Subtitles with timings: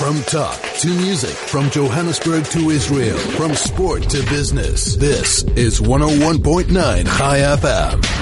[0.00, 4.96] From talk to music, from Johannesburg to Israel, from sport to business.
[4.96, 6.70] This is 101.9
[7.18, 8.19] Chai FM.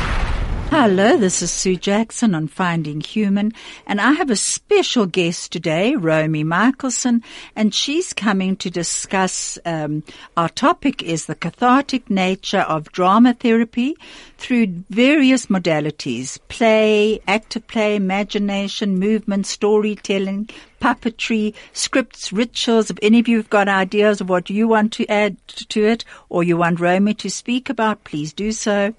[0.71, 3.53] Hello, this is Sue Jackson on Finding Human,
[3.87, 7.23] and I have a special guest today, Romy Michaelson,
[7.57, 9.59] and she's coming to discuss.
[9.65, 10.03] Um,
[10.37, 13.97] our topic is the cathartic nature of drama therapy
[14.37, 20.51] through various modalities: play, active play, imagination, movement, storytelling,
[20.83, 22.91] puppetry, scripts, rituals.
[22.91, 26.05] If any of you have got ideas of what you want to add to it,
[26.29, 28.95] or you want Romy to speak about, please do so.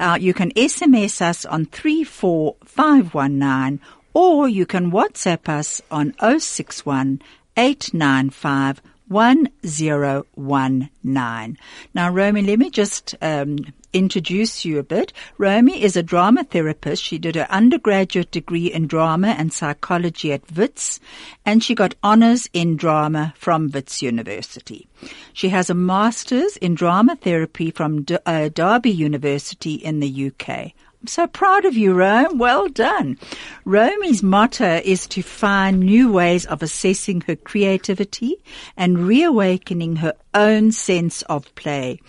[0.00, 3.80] Uh, you can SMS us on 34519
[4.14, 7.20] or you can WhatsApp us on 061
[7.56, 11.58] 895 1019.
[11.94, 13.58] Now, Romy, let me just um,
[13.92, 15.12] introduce you a bit.
[15.38, 17.02] Romy is a drama therapist.
[17.02, 21.00] She did her undergraduate degree in drama and psychology at Wits,
[21.44, 24.86] and she got honors in drama from Wits University.
[25.32, 30.72] She has a master's in drama therapy from D- uh, Derby University in the UK.
[31.06, 32.38] So proud of you, Rome.
[32.38, 33.18] Well done.
[33.64, 38.36] Romy's motto is to find new ways of assessing her creativity
[38.76, 42.00] and reawakening her own sense of play.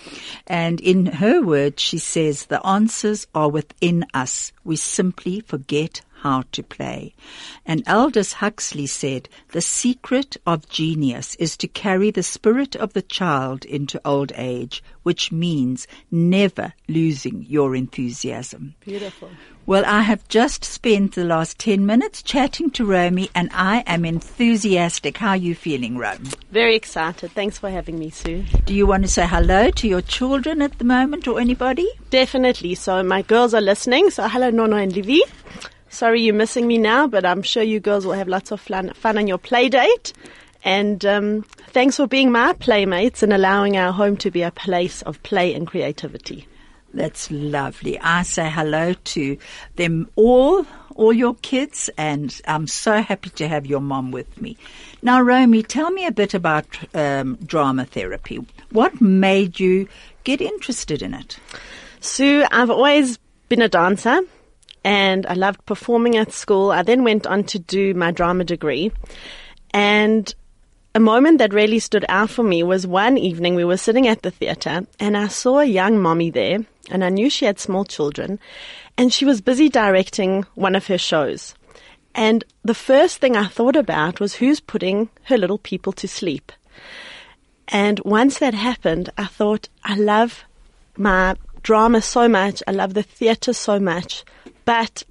[0.48, 4.52] And in her words, she says, the answers are within us.
[4.64, 7.14] We simply forget how to play.
[7.66, 13.02] And Aldous Huxley said, the secret of genius is to carry the spirit of the
[13.02, 18.76] child into old age, which means never losing your enthusiasm.
[18.82, 19.30] Beautiful.
[19.66, 24.04] Well, I have just spent the last 10 minutes chatting to Romy and I am
[24.04, 25.18] enthusiastic.
[25.18, 26.32] How are you feeling, Romy?
[26.52, 27.32] Very excited.
[27.34, 28.46] Thanks for having me, Sue.
[28.66, 31.88] Do you want to say hello to your children at the moment or anybody?
[32.10, 32.74] Definitely.
[32.74, 34.10] So my girls are listening.
[34.10, 35.22] So hello, Nono and Livy.
[35.90, 38.94] Sorry you're missing me now, but I'm sure you girls will have lots of fun,
[38.94, 40.14] fun on your play date.
[40.64, 45.02] And um, thanks for being my playmates and allowing our home to be a place
[45.04, 46.48] of play and creativity.
[46.94, 48.00] That's lovely.
[48.00, 49.38] I say hello to
[49.76, 50.66] them all,
[50.96, 54.58] all your kids, and I'm so happy to have your mom with me.
[55.02, 58.46] Now, Romy, tell me a bit about um, drama therapy.
[58.72, 59.88] What made you
[60.24, 61.40] get interested in it?
[62.00, 63.18] Sue, I've always
[63.50, 64.22] been a dancer
[64.84, 66.72] and I loved performing at school.
[66.72, 68.92] I then went on to do my drama degree.
[69.72, 70.34] And
[70.96, 74.22] a moment that really stood out for me was one evening we were sitting at
[74.22, 77.86] the theatre and I saw a young mommy there and I knew she had small
[77.86, 78.40] children
[78.98, 81.54] and she was busy directing one of her shows.
[82.16, 86.52] And the first thing I thought about was who's putting her little people to sleep.
[87.68, 90.44] And once that happened, I thought, I love
[90.98, 92.62] my drama so much.
[92.68, 94.24] I love the theatre so much.
[94.66, 95.04] But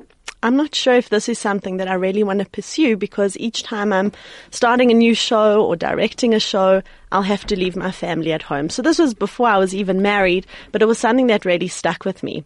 [0.42, 3.64] I'm not sure if this is something that I really want to pursue because each
[3.64, 4.12] time I'm
[4.50, 8.42] starting a new show or directing a show, I'll have to leave my family at
[8.42, 8.68] home.
[8.70, 12.04] So this was before I was even married, but it was something that really stuck
[12.04, 12.44] with me.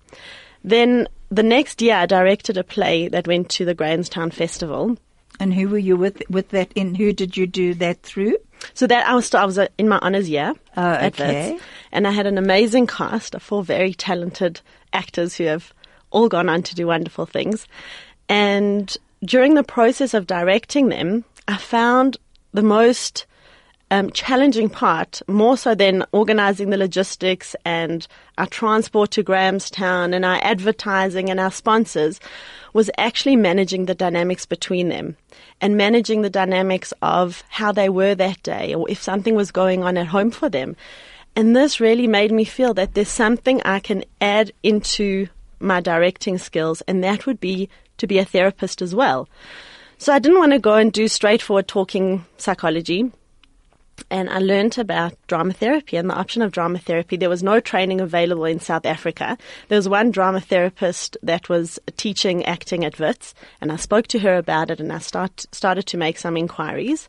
[0.64, 4.96] Then the next year I directed a play that went to the Grahamstown Festival.
[5.40, 8.36] And who were you with with that in who did you do that through?
[8.74, 10.54] So that I was I was uh, in my honors year.
[10.76, 11.58] Oh, okay.
[11.90, 14.60] and I had an amazing cast of four very talented
[14.92, 15.72] actors who have
[16.10, 17.66] all gone on to do wonderful things.
[18.28, 22.16] And during the process of directing them, I found
[22.52, 23.26] the most
[23.92, 28.08] um, challenging part, more so than organizing the logistics and
[28.38, 32.18] our transport to Grahamstown and our advertising and our sponsors,
[32.72, 35.14] was actually managing the dynamics between them
[35.60, 39.84] and managing the dynamics of how they were that day or if something was going
[39.84, 40.74] on at home for them.
[41.36, 45.28] And this really made me feel that there's something I can add into
[45.60, 49.28] my directing skills, and that would be to be a therapist as well.
[49.98, 53.12] So I didn't want to go and do straightforward talking psychology.
[54.12, 57.16] And I learned about drama therapy and the option of drama therapy.
[57.16, 59.38] There was no training available in South Africa.
[59.68, 64.18] There was one drama therapist that was teaching acting at WITS, and I spoke to
[64.18, 67.08] her about it and I start, started to make some inquiries.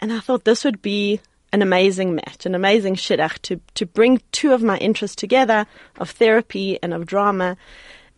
[0.00, 1.20] And I thought this would be
[1.52, 5.64] an amazing match, an amazing shidduch to, to bring two of my interests together
[6.00, 7.56] of therapy and of drama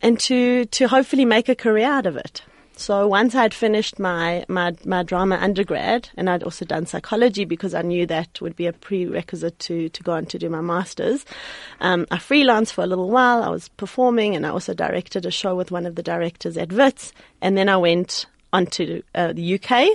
[0.01, 2.41] and to, to hopefully make a career out of it.
[2.77, 7.73] So once I'd finished my, my, my drama undergrad and I'd also done psychology because
[7.75, 11.25] I knew that would be a prerequisite to, to go on to do my master's,
[11.81, 13.43] um, I freelanced for a little while.
[13.43, 16.73] I was performing and I also directed a show with one of the directors at
[16.73, 17.13] WITS.
[17.41, 19.89] And then I went onto uh, the UK,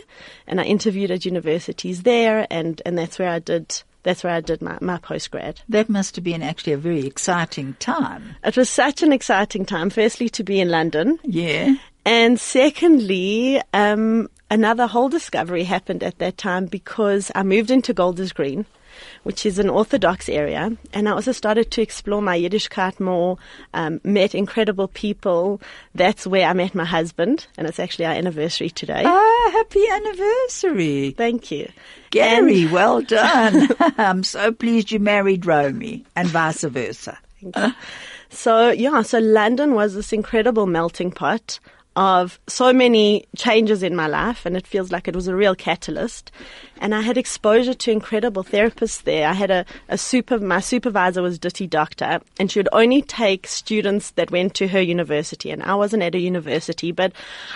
[0.45, 4.41] and I interviewed at universities there, and, and that's where I did that's where I
[4.41, 5.57] did my, my postgrad.
[5.67, 8.37] That must have been actually a very exciting time.
[8.43, 9.89] It was such an exciting time.
[9.89, 11.19] Firstly, to be in London.
[11.23, 11.75] Yeah.
[12.09, 18.33] And secondly, um, another whole discovery happened at that time because I moved into Golders
[18.33, 18.65] Green
[19.23, 20.75] which is an Orthodox area.
[20.91, 23.37] And I also started to explore my Yiddishkeit more,
[23.73, 25.61] um, met incredible people.
[25.95, 29.03] That's where I met my husband, and it's actually our anniversary today.
[29.05, 31.11] Ah, happy anniversary.
[31.11, 31.69] Thank you.
[32.09, 33.69] Gary, and well done.
[33.97, 37.17] I'm so pleased you married Romy, and vice versa.
[38.29, 41.59] So, yeah, so London was this incredible melting pot
[41.95, 45.55] of so many changes in my life, and it feels like it was a real
[45.55, 46.31] catalyst.
[46.81, 49.27] And I had exposure to incredible therapists there.
[49.27, 53.47] I had a, a super, my supervisor was Ditty Dokter, and she would only take
[53.47, 55.51] students that went to her university.
[55.51, 57.11] And I wasn't at a university, but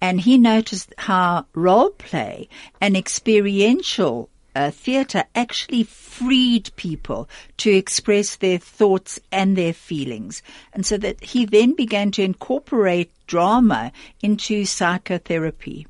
[0.00, 2.48] and he noticed how role play
[2.80, 10.42] and experiential uh, theatre actually freed people to express their thoughts and their feelings.
[10.72, 15.86] And so that he then began to incorporate drama into psychotherapy.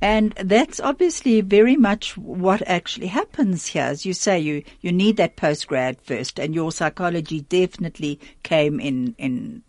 [0.00, 3.82] And that's obviously very much what actually happens here.
[3.82, 9.16] As you say, you, you need that postgrad first, and your psychology definitely came in,
[9.18, 9.64] in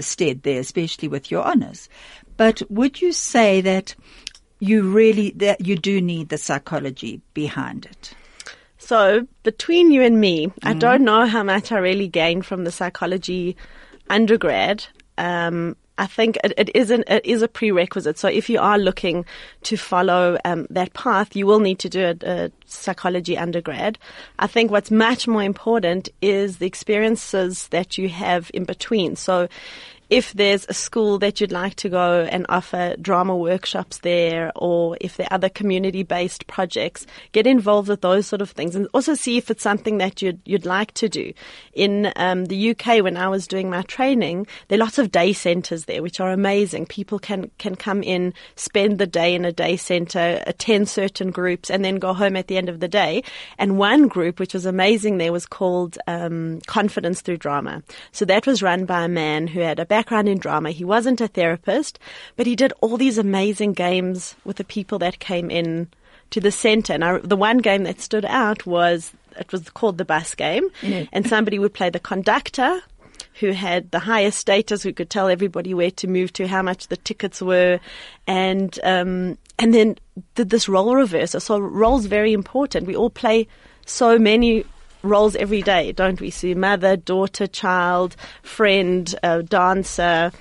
[0.00, 1.90] stead there, especially with your honors.
[2.38, 3.94] But would you say that
[4.60, 8.14] you really that you do need the psychology behind it.
[8.78, 10.68] So between you and me, mm-hmm.
[10.68, 13.56] I don't know how much I really gained from the psychology
[14.08, 14.86] undergrad.
[15.18, 18.18] Um, I think it, it isn't it is a prerequisite.
[18.18, 19.26] So if you are looking
[19.64, 23.98] to follow um, that path, you will need to do a, a, psychology undergrad.
[24.38, 29.16] I think what's much more important is the experiences that you have in between.
[29.16, 29.48] So
[30.10, 34.96] if there's a school that you'd like to go and offer drama workshops there, or
[35.00, 38.88] if there are other community based projects, get involved with those sort of things and
[38.94, 41.32] also see if it's something that you'd, you'd like to do.
[41.74, 45.34] In um, the UK, when I was doing my training, there are lots of day
[45.34, 46.86] centres there, which are amazing.
[46.86, 51.70] People can, can come in, spend the day in a day centre, attend certain groups,
[51.70, 53.22] and then go home at the end of the day.
[53.58, 57.82] And one group, which was amazing there, was called um, Confidence Through Drama.
[58.12, 60.70] So that was run by a man who had a background in drama.
[60.70, 61.98] He wasn't a therapist,
[62.36, 65.88] but he did all these amazing games with the people that came in
[66.30, 66.92] to the center.
[66.92, 70.68] And I, the one game that stood out was it was called the bus game,
[71.12, 72.80] and somebody would play the conductor.
[73.40, 74.82] Who had the highest status?
[74.82, 77.80] Who could tell everybody where to move to, how much the tickets were,
[78.26, 79.96] and um, and then
[80.34, 81.40] did this role reversal.
[81.40, 82.86] So roles very important.
[82.86, 83.46] We all play
[83.86, 84.64] so many
[85.02, 86.30] roles every day, don't we?
[86.30, 90.32] See mother, daughter, child, friend, uh, dancer,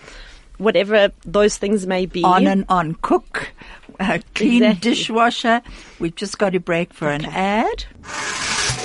[0.57, 2.23] whatever those things may be.
[2.23, 2.95] On and on.
[3.01, 3.51] Cook,
[3.99, 4.91] uh, clean exactly.
[4.91, 5.61] dishwasher.
[5.99, 7.25] We've just got to break for okay.
[7.25, 7.83] an ad.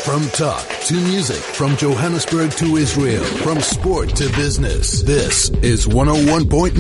[0.05, 6.75] From talk to music, from Johannesburg to Israel, from sport to business, this is 101.9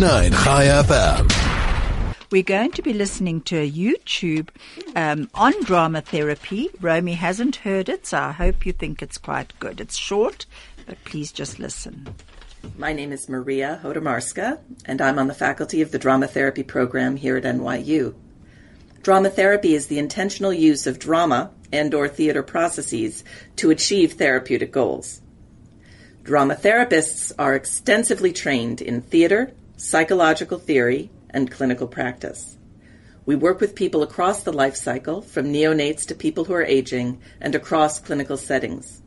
[0.45, 1.62] Chai FM.
[2.33, 4.49] We're going to be listening to a YouTube
[4.97, 6.71] um, on drama therapy.
[6.81, 9.83] Romy hasn't heard it, so I hope you think it's quite good.
[9.83, 10.47] It's short,
[10.87, 12.15] but please just listen.
[12.79, 17.17] My name is Maria Hodermarska, and I'm on the faculty of the drama therapy program
[17.17, 18.15] here at NYU.
[19.03, 23.25] Drama therapy is the intentional use of drama and or theater processes
[23.57, 25.21] to achieve therapeutic goals.
[26.23, 32.57] Drama therapists are extensively trained in theater, psychological theory, and clinical practice.
[33.25, 37.21] We work with people across the life cycle, from neonates to people who are aging,
[37.41, 39.01] and across clinical settings.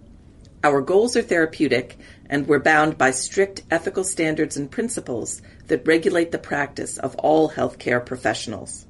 [0.63, 1.97] Our goals are therapeutic,
[2.29, 7.51] and we're bound by strict ethical standards and principles that regulate the practice of all
[7.51, 8.87] healthcare professionals.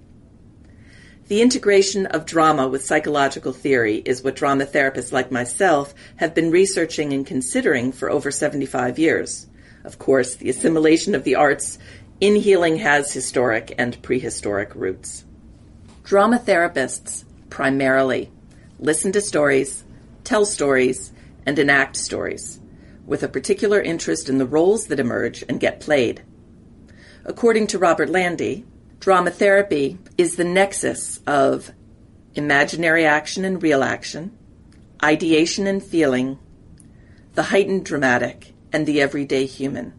[1.28, 6.52] The integration of drama with psychological theory is what drama therapists like myself have been
[6.52, 9.48] researching and considering for over 75 years.
[9.84, 11.80] Of course, the assimilation of the arts
[12.22, 15.26] in healing has historic and prehistoric roots.
[16.04, 18.32] Drama therapists, primarily,
[18.80, 19.84] listen to stories,
[20.24, 21.12] tell stories,
[21.46, 22.60] and enact stories,
[23.06, 26.22] with a particular interest in the roles that emerge and get played.
[27.26, 28.66] According to Robert Landy,
[29.00, 31.72] drama therapy is the nexus of
[32.34, 34.32] imaginary action and real action,
[35.04, 36.40] ideation and feeling,
[37.34, 39.94] the heightened dramatic, and the everyday human.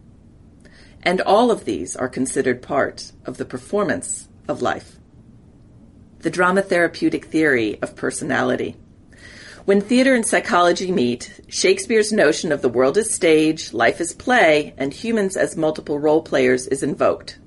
[1.07, 4.97] And all of these are considered part of the performance of life.
[6.19, 8.75] The drama therapeutic theory of personality.
[9.63, 14.73] When theater and psychology meet, Shakespeare's notion of the world as stage, life as play,
[14.77, 17.39] and humans as multiple role players is invoked.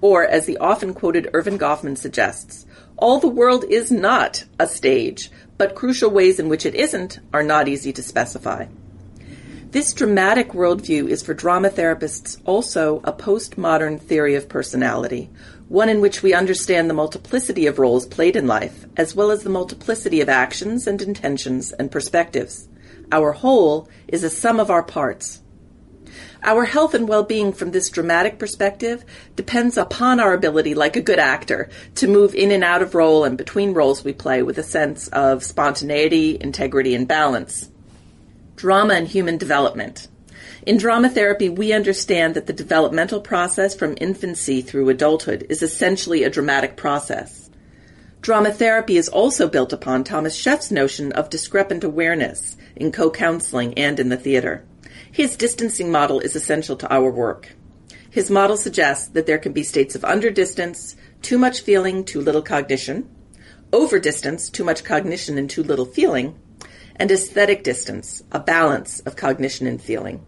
[0.00, 2.64] Or, as the often quoted Erving Goffman suggests,
[2.96, 7.42] all the world is not a stage, but crucial ways in which it isn't are
[7.42, 8.66] not easy to specify.
[9.72, 15.30] This dramatic worldview is for drama therapists also a postmodern theory of personality,
[15.68, 19.44] one in which we understand the multiplicity of roles played in life, as well as
[19.44, 22.68] the multiplicity of actions and intentions and perspectives.
[23.12, 25.40] Our whole is a sum of our parts.
[26.42, 29.04] Our health and well-being from this dramatic perspective
[29.36, 33.22] depends upon our ability, like a good actor, to move in and out of role
[33.22, 37.69] and between roles we play with a sense of spontaneity, integrity, and balance.
[38.60, 40.06] Drama and human development.
[40.66, 46.24] In drama therapy, we understand that the developmental process from infancy through adulthood is essentially
[46.24, 47.48] a dramatic process.
[48.20, 53.98] Drama therapy is also built upon Thomas Scheff's notion of discrepant awareness in co-counseling and
[53.98, 54.62] in the theater.
[55.10, 57.56] His distancing model is essential to our work.
[58.10, 62.42] His model suggests that there can be states of underdistance, too much feeling, too little
[62.42, 63.08] cognition,
[63.72, 66.38] overdistance, too much cognition and too little feeling,
[67.00, 70.24] and aesthetic distance, a balance of cognition and feeling.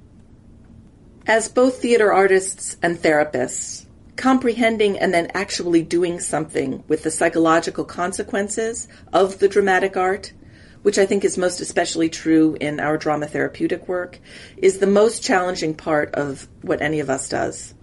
[1.27, 3.85] As both theater artists and therapists,
[4.17, 10.33] comprehending and then actually doing something with the psychological consequences of the dramatic art,
[10.81, 14.19] which I think is most especially true in our drama therapeutic work,
[14.57, 17.75] is the most challenging part of what any of us does.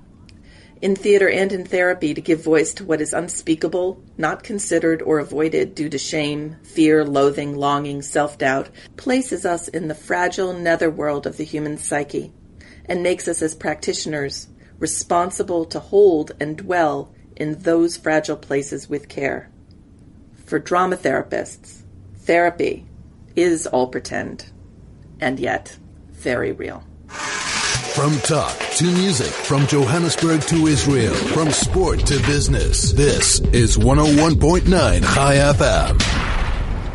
[0.81, 5.19] In theater and in therapy, to give voice to what is unspeakable, not considered or
[5.19, 11.27] avoided due to shame, fear, loathing, longing, self doubt, places us in the fragile netherworld
[11.27, 12.31] of the human psyche
[12.85, 14.47] and makes us as practitioners
[14.79, 19.49] responsible to hold and dwell in those fragile places with care.
[20.45, 21.81] For drama therapists,
[22.19, 22.85] therapy
[23.35, 24.49] is all pretend
[25.19, 25.77] and yet
[26.11, 26.85] very real.
[27.99, 34.69] From talk to music, from Johannesburg to Israel, from sport to business, this is 101.9
[34.69, 36.01] Chai FM.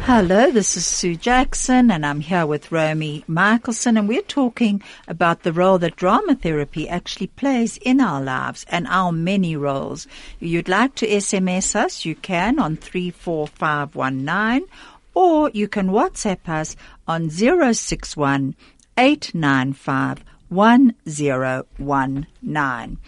[0.04, 5.42] Hello, this is Sue Jackson and I'm here with Romy Michaelson and we're talking about
[5.42, 10.06] the role that drama therapy actually plays in our lives and our many roles.
[10.40, 14.66] If you'd like to SMS us, you can on 34519
[15.12, 18.56] or you can WhatsApp us on 061
[18.96, 22.98] 895 1019.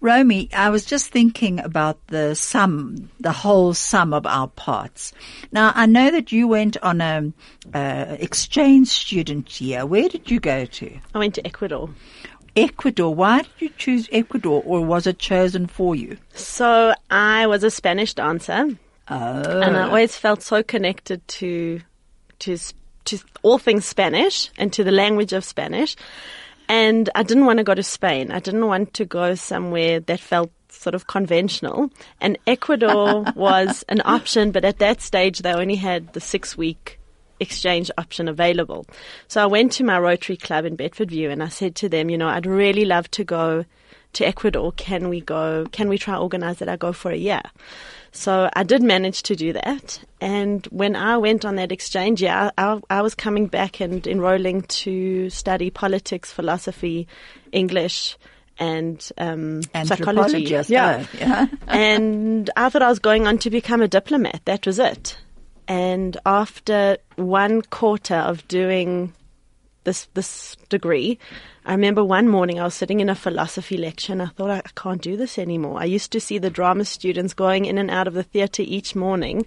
[0.00, 5.12] Romy, I was just thinking about the sum, the whole sum of our parts.
[5.50, 7.32] Now, I know that you went on a,
[7.72, 9.86] uh, exchange student year.
[9.86, 10.98] Where did you go to?
[11.14, 11.88] I went to Ecuador.
[12.54, 13.14] Ecuador.
[13.14, 16.18] Why did you choose Ecuador, or was it chosen for you?
[16.34, 18.76] So I was a Spanish dancer,
[19.08, 21.80] Oh, and I always felt so connected to
[22.40, 22.58] to
[23.04, 25.96] to all things Spanish and to the language of Spanish.
[26.68, 28.30] And I didn't want to go to Spain.
[28.30, 31.90] I didn't want to go somewhere that felt sort of conventional.
[32.20, 36.98] And Ecuador was an option, but at that stage they only had the six week
[37.40, 38.86] exchange option available.
[39.28, 42.18] So I went to my Rotary Club in Bedfordview and I said to them, you
[42.18, 43.64] know, I'd really love to go
[44.14, 44.72] to Ecuador.
[44.72, 45.66] Can we go?
[45.72, 47.42] Can we try organize that I go for a year?
[48.14, 50.00] So I did manage to do that.
[50.20, 54.62] And when I went on that exchange, yeah, I, I was coming back and enrolling
[54.62, 57.08] to study politics, philosophy,
[57.50, 58.16] English,
[58.56, 60.44] and um, psychology.
[60.68, 61.04] Yeah.
[61.18, 61.46] yeah.
[61.66, 64.42] and I thought I was going on to become a diplomat.
[64.44, 65.18] That was it.
[65.66, 69.12] And after one quarter of doing
[69.84, 71.18] this this degree,
[71.64, 74.58] I remember one morning I was sitting in a philosophy lecture and I thought I,
[74.58, 75.80] I can't do this anymore.
[75.80, 78.94] I used to see the drama students going in and out of the theatre each
[78.94, 79.46] morning,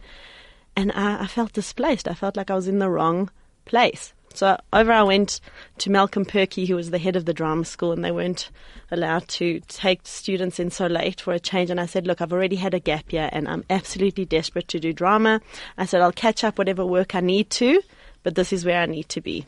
[0.75, 2.08] and I, I felt displaced.
[2.08, 3.29] I felt like I was in the wrong
[3.65, 4.13] place.
[4.34, 5.39] So over I went
[5.79, 8.51] to Malcolm Purkey, who was the head of the drama school, and they weren't
[8.91, 11.70] allowed to take students in so late for a change.
[11.70, 14.79] And I said, look, I've already had a gap year and I'm absolutely desperate to
[14.79, 15.41] do drama.
[15.77, 17.82] I said, I'll catch up whatever work I need to,
[18.24, 19.46] but this is where I need to be.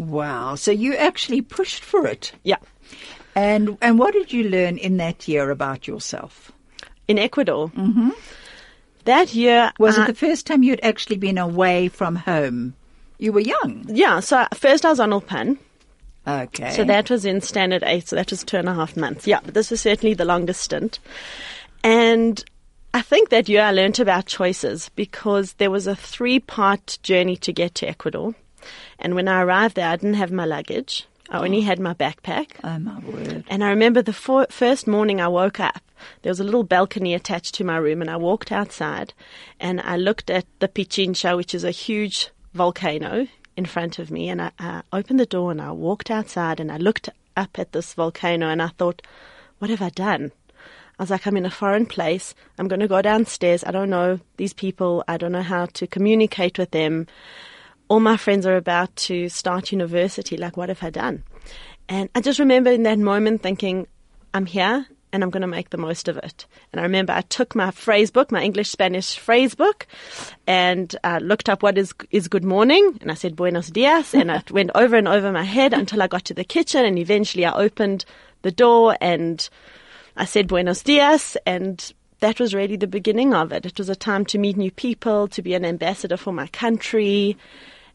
[0.00, 0.54] Wow.
[0.54, 2.32] So you actually pushed for it.
[2.42, 2.56] Yeah.
[3.34, 6.50] And and what did you learn in that year about yourself?
[7.06, 7.68] In Ecuador.
[7.68, 8.10] Mm-hmm.
[9.04, 9.72] That year.
[9.78, 12.74] Was I- it the first time you'd actually been away from home?
[13.18, 13.84] You were young.
[13.88, 15.58] Yeah, so first I was on Ulpan.
[16.26, 16.70] Okay.
[16.70, 19.26] So that was in standard eight, so that was two and a half months.
[19.26, 20.98] Yeah, but this was certainly the longest stint.
[21.84, 22.42] And
[22.94, 27.36] I think that year I learned about choices because there was a three part journey
[27.36, 28.34] to get to Ecuador.
[29.00, 31.06] And when I arrived there, I didn't have my luggage.
[31.30, 31.62] I only oh.
[31.62, 32.48] had my backpack.
[32.62, 33.44] Oh my word.
[33.48, 35.80] And I remember the fo- first morning I woke up,
[36.22, 39.12] there was a little balcony attached to my room, and I walked outside
[39.58, 43.26] and I looked at the Pichincha, which is a huge volcano
[43.56, 44.28] in front of me.
[44.28, 47.72] And I, I opened the door and I walked outside and I looked up at
[47.72, 49.02] this volcano and I thought,
[49.58, 50.32] what have I done?
[50.98, 52.34] I was like, I'm in a foreign place.
[52.58, 53.64] I'm going to go downstairs.
[53.64, 55.02] I don't know these people.
[55.08, 57.06] I don't know how to communicate with them.
[57.90, 60.36] All my friends are about to start university.
[60.36, 61.24] Like, what have I done?
[61.88, 63.88] And I just remember in that moment thinking,
[64.32, 66.46] I'm here and I'm going to make the most of it.
[66.72, 69.88] And I remember I took my phrase book, my English Spanish phrase book,
[70.46, 74.30] and uh, looked up what is is good morning, and I said buenos dias, and
[74.30, 77.44] it went over and over my head until I got to the kitchen, and eventually
[77.44, 78.04] I opened
[78.42, 79.48] the door and
[80.16, 83.66] I said buenos dias, and that was really the beginning of it.
[83.66, 87.36] It was a time to meet new people, to be an ambassador for my country.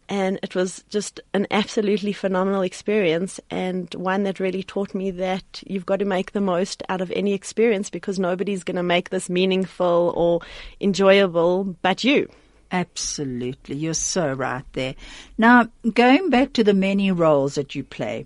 [0.07, 5.63] And it was just an absolutely phenomenal experience and one that really taught me that
[5.65, 9.09] you've got to make the most out of any experience because nobody's going to make
[9.09, 10.41] this meaningful or
[10.79, 12.29] enjoyable but you.
[12.71, 13.75] Absolutely.
[13.75, 14.95] You're so right there.
[15.37, 18.25] Now, going back to the many roles that you play,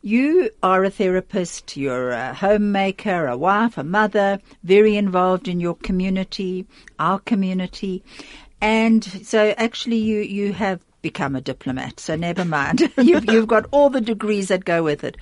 [0.00, 5.74] you are a therapist, you're a homemaker, a wife, a mother, very involved in your
[5.74, 6.66] community,
[6.98, 8.02] our community.
[8.60, 12.00] And so actually you, you have become a diplomat.
[12.00, 12.92] So never mind.
[12.98, 15.16] you've, you've got all the degrees that go with it.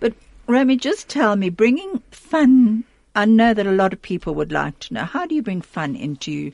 [0.00, 0.14] But
[0.46, 4.78] Romy, just tell me, bringing fun, I know that a lot of people would like
[4.80, 6.52] to know, how do you bring fun into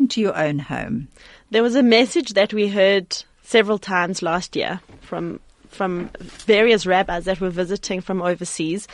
[0.00, 1.08] into your own home.
[1.50, 5.38] There was a message that we heard several times last year from
[5.80, 8.86] from various rabbis that were visiting from overseas,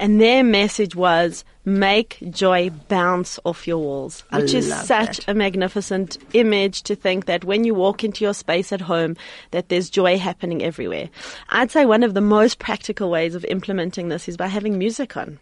[0.00, 5.28] and their message was make joy bounce off your walls, I which is such that.
[5.28, 9.16] a magnificent image to think that when you walk into your space at home,
[9.52, 11.10] that there's joy happening everywhere.
[11.50, 15.16] I'd say one of the most practical ways of implementing this is by having music
[15.16, 15.38] on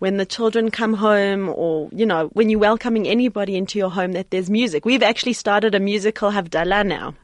[0.00, 4.12] when the children come home or, you know, when you're welcoming anybody into your home
[4.12, 4.84] that there's music.
[4.84, 7.14] We've actually started a musical Havdalah now.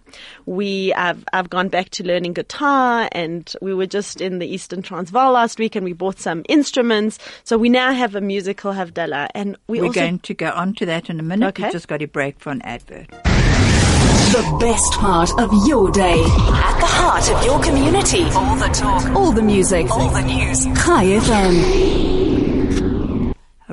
[0.45, 4.83] We have, I've gone back to learning guitar and we were just in the Eastern
[4.83, 7.19] Transvaal last week and we bought some instruments.
[7.45, 10.75] So we now have a musical Havdalah and we We're also going to go on
[10.75, 11.49] to that in a minute.
[11.49, 11.65] Okay.
[11.65, 13.09] We've just got a break for an advert.
[13.09, 16.21] The best part of your day.
[16.21, 18.25] At the heart of your community.
[18.25, 19.07] All the talk.
[19.17, 19.91] All the music.
[19.91, 20.65] All the news.
[20.65, 22.36] Chai FM.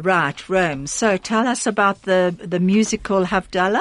[0.04, 0.86] Right, Rome.
[0.86, 3.80] So tell us about the, the musical Havdalah.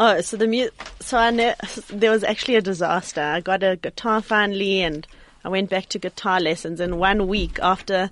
[0.00, 1.54] Oh, so the mu- so I know
[1.88, 3.20] there was actually a disaster.
[3.20, 5.06] I got a guitar finally, and
[5.44, 6.80] I went back to guitar lessons.
[6.80, 8.10] And one week after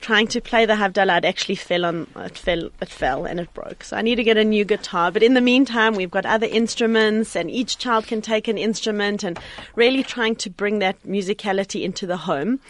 [0.00, 3.52] trying to play the Havdalah, it actually fell on it fell it fell and it
[3.52, 3.84] broke.
[3.84, 5.12] So I need to get a new guitar.
[5.12, 9.24] But in the meantime, we've got other instruments, and each child can take an instrument,
[9.24, 9.38] and
[9.74, 12.60] really trying to bring that musicality into the home.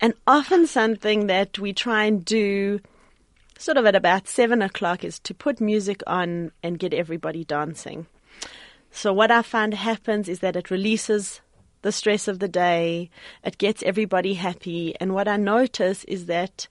[0.00, 2.80] And often something that we try and do
[3.58, 8.06] sort of at about seven o'clock is to put music on and get everybody dancing.
[8.90, 11.40] So what I find happens is that it releases
[11.82, 13.10] the stress of the day,
[13.44, 16.66] it gets everybody happy, and what I notice is that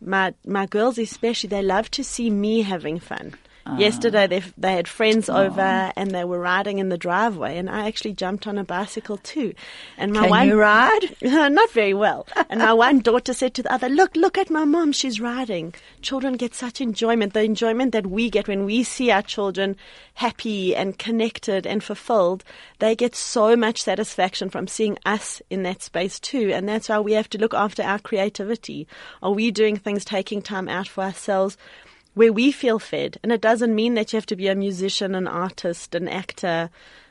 [0.00, 3.34] my my girls especially they love to see me having fun.
[3.78, 7.88] Yesterday they they had friends over and they were riding in the driveway and I
[7.88, 9.54] actually jumped on a bicycle too.
[9.98, 11.16] And my Can one you ride?
[11.22, 12.26] not very well.
[12.48, 15.74] And my one daughter said to the other, look, look at my mom, she's riding.
[16.00, 19.76] Children get such enjoyment, the enjoyment that we get when we see our children
[20.14, 22.44] happy and connected and fulfilled.
[22.78, 26.50] They get so much satisfaction from seeing us in that space too.
[26.52, 28.86] And that's why we have to look after our creativity.
[29.22, 31.58] Are we doing things, taking time out for ourselves?
[32.16, 33.18] Where we feel fed.
[33.22, 36.70] And it doesn't mean that you have to be a musician, an artist, an actor,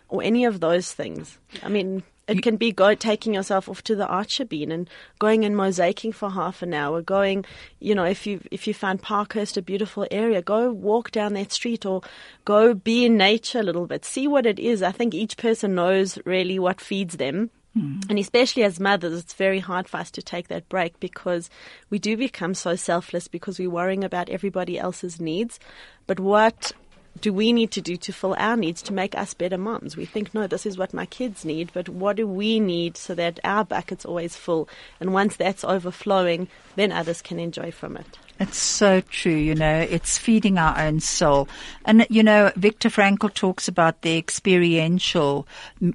[0.10, 1.38] or any of those things.
[1.62, 4.90] I mean, It can be go taking yourself off to the Archer Bean and
[5.20, 7.02] going and mosaicing for half an hour.
[7.02, 7.46] Going,
[7.80, 11.52] you know, if you if you find Parkhurst a beautiful area, go walk down that
[11.52, 12.02] street or
[12.44, 14.06] go be in nature a little bit.
[14.06, 14.82] See what it is.
[14.82, 17.52] I think each person knows really what feeds them.
[17.76, 18.00] Hmm.
[18.10, 21.50] And especially as mothers, it's very hard for us to take that break because
[21.90, 25.60] we do become so selfless because we're worrying about everybody else's needs.
[26.08, 26.72] But what
[27.22, 29.96] do we need to do to fill our needs to make us better moms?
[29.96, 33.16] We think, no, this is what my kids need, but what do we need so
[33.16, 34.68] that our bucket's always full?
[35.00, 38.18] And once that's overflowing, then others can enjoy from it.
[38.38, 41.48] It's so true, you know, it's feeding our own soul.
[41.86, 45.48] And, you know, Viktor Frankl talks about the experiential,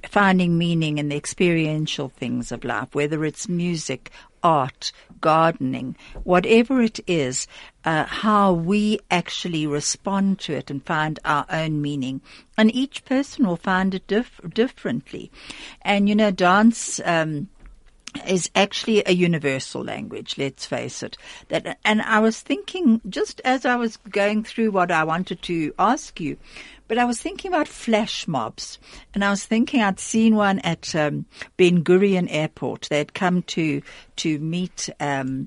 [0.09, 4.11] finding meaning in the experiential things of life, whether it's music,
[4.43, 7.47] art, gardening, whatever it is,
[7.85, 12.21] uh, how we actually respond to it and find our own meaning.
[12.57, 15.31] And each person will find it dif- differently.
[15.83, 17.49] And, you know, dance, um,
[18.27, 21.17] is actually a universal language, let's face it.
[21.49, 25.73] That, and I was thinking, just as I was going through what I wanted to
[25.79, 26.37] ask you,
[26.91, 28.81] but I was thinking about flash mobs,
[29.15, 31.25] and I was thinking I'd seen one at um,
[31.57, 32.89] Ben Gurion Airport.
[32.91, 33.81] They had come to
[34.17, 35.47] to meet um,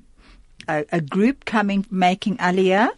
[0.66, 2.88] a, a group coming making Aliyah,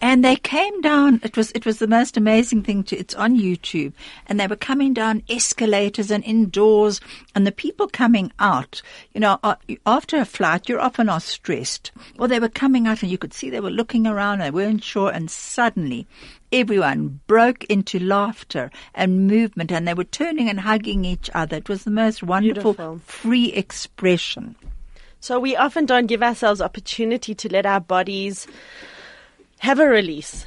[0.00, 1.20] and they came down.
[1.22, 2.82] It was it was the most amazing thing.
[2.84, 3.92] To it's on YouTube,
[4.26, 7.00] and they were coming down escalators and indoors,
[7.34, 8.82] and the people coming out.
[9.12, 9.38] You know,
[9.86, 11.92] after a flight, you're often are stressed.
[12.16, 14.40] Well, they were coming out, and you could see they were looking around.
[14.40, 16.06] They weren't sure, and suddenly.
[16.52, 21.58] Everyone broke into laughter and movement, and they were turning and hugging each other.
[21.58, 23.00] It was the most wonderful, Beautiful.
[23.04, 24.56] free expression.
[25.20, 28.48] So we often don't give ourselves opportunity to let our bodies
[29.60, 30.46] have a release.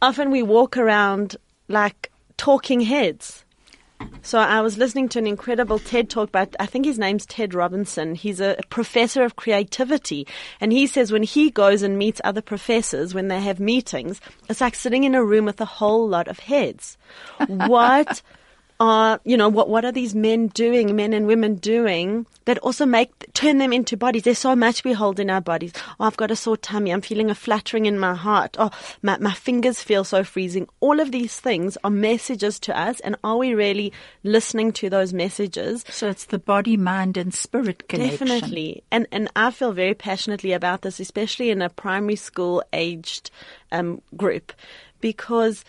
[0.00, 1.36] Often we walk around
[1.68, 3.44] like talking heads.
[4.22, 7.54] So I was listening to an incredible TED talk by, I think his name's Ted
[7.54, 8.14] Robinson.
[8.14, 10.28] He's a professor of creativity.
[10.60, 14.60] And he says when he goes and meets other professors, when they have meetings, it's
[14.60, 16.96] like sitting in a room with a whole lot of heads.
[17.46, 18.22] What
[18.78, 22.84] are, you know, what, what are these men doing, men and women doing that also
[22.86, 24.24] make, turn them into bodies?
[24.24, 25.72] There's so much we hold in our bodies.
[25.98, 26.92] Oh, I've got a sore tummy.
[26.92, 28.56] I'm feeling a fluttering in my heart.
[28.58, 28.70] Oh,
[29.02, 30.68] my, my fingers feel so freezing.
[30.80, 33.00] All of these things are messages to us.
[33.00, 35.84] And are we really listening to those messages?
[35.90, 38.26] So it's the body, mind, and spirit connection.
[38.26, 38.82] Definitely.
[38.90, 43.30] And and I feel very passionately about this, especially in a primary school aged
[43.72, 44.52] um, group,
[45.00, 45.64] because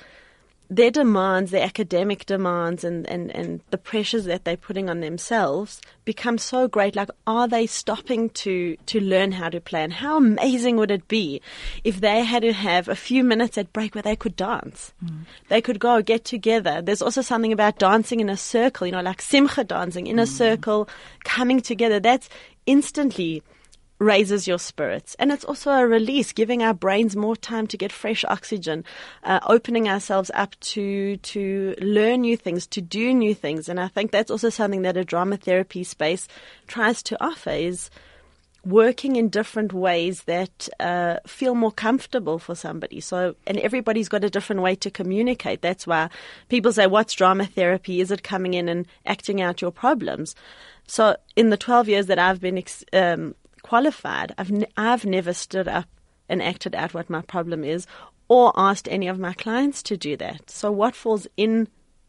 [0.70, 5.82] their demands, their academic demands and, and, and the pressures that they're putting on themselves
[6.04, 6.96] become so great.
[6.96, 9.84] Like, are they stopping to, to learn how to play?
[9.84, 11.42] And how amazing would it be
[11.84, 14.94] if they had to have a few minutes at break where they could dance?
[15.04, 15.22] Mm.
[15.48, 16.82] They could go get together.
[16.82, 20.24] There's also something about dancing in a circle, you know, like simcha dancing in a
[20.24, 20.28] mm.
[20.28, 20.90] circle,
[21.24, 22.00] coming together.
[22.00, 22.30] That's
[22.66, 23.42] instantly
[24.00, 25.16] raises your spirits.
[25.20, 28.84] And it's also a release, giving our brains more time to get fresh oxygen,
[29.24, 33.70] uh, opening ourselves up to, to learn new things, to do new things.
[33.70, 36.28] And I think that's also something that a drama therapy space
[36.68, 37.90] tries to offer is
[38.66, 43.00] working in different ways that uh, feel more comfortable for somebody.
[43.00, 45.62] So, and everybody's got a different way to communicate.
[45.62, 46.10] That's why
[46.50, 48.02] people say, "What's drama therapy?
[48.02, 50.36] Is it coming in and acting out your problems?"
[50.86, 52.62] So, in the twelve years that I've been
[52.94, 53.36] um,
[53.68, 55.88] qualified, I've ne- I've never stood up
[56.30, 57.88] and acted out what my problem is,
[58.28, 60.50] or asked any of my clients to do that.
[60.50, 61.68] So, what falls in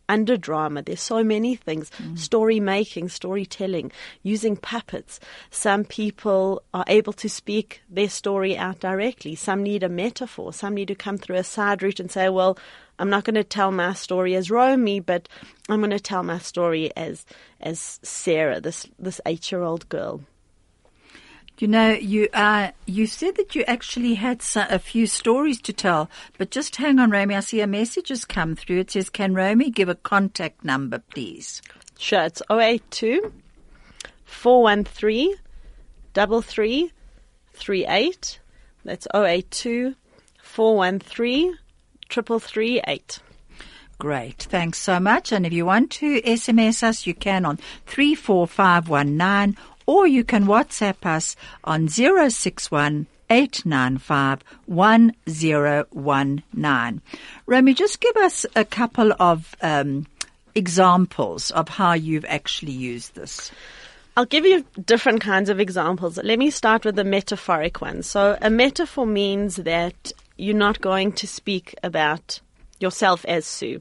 [0.09, 0.83] under drama.
[0.83, 1.91] There's so many things.
[1.99, 2.19] Mm.
[2.19, 3.93] Story making, storytelling,
[4.23, 5.21] using puppets.
[5.51, 9.35] Some people are able to speak their story out directly.
[9.35, 10.53] Some need a metaphor.
[10.53, 12.59] Some need to come through a side route and say, well,
[12.99, 15.29] I'm not going to tell my story as Romy, but
[15.69, 17.27] I'm going to tell my story as,
[17.61, 20.23] as Sarah, this, this eight year old girl.
[21.59, 26.09] You know, you uh, you said that you actually had a few stories to tell,
[26.39, 27.35] but just hang on, Romy.
[27.35, 28.79] I see a message has come through.
[28.79, 31.61] It says, "Can Romy give a contact number, please?"
[31.99, 33.33] Sure, it's 082
[34.25, 35.35] 413
[36.15, 38.41] 3338.
[38.85, 39.97] That's 082
[40.41, 41.59] 413
[42.09, 43.19] 3338.
[43.99, 44.45] Great.
[44.45, 45.33] Thanks so much.
[45.33, 49.57] And if you want to SMS us, you can on 34519
[49.89, 57.03] or you can WhatsApp us on 061 895 1019.
[57.47, 60.07] Romy, just give us a couple of um,
[60.55, 63.51] examples of how you've actually used this.
[64.15, 66.19] I'll give you different kinds of examples.
[66.23, 68.03] Let me start with the metaphoric one.
[68.03, 72.41] So, a metaphor means that you're not going to speak about
[72.79, 73.81] yourself as Sue.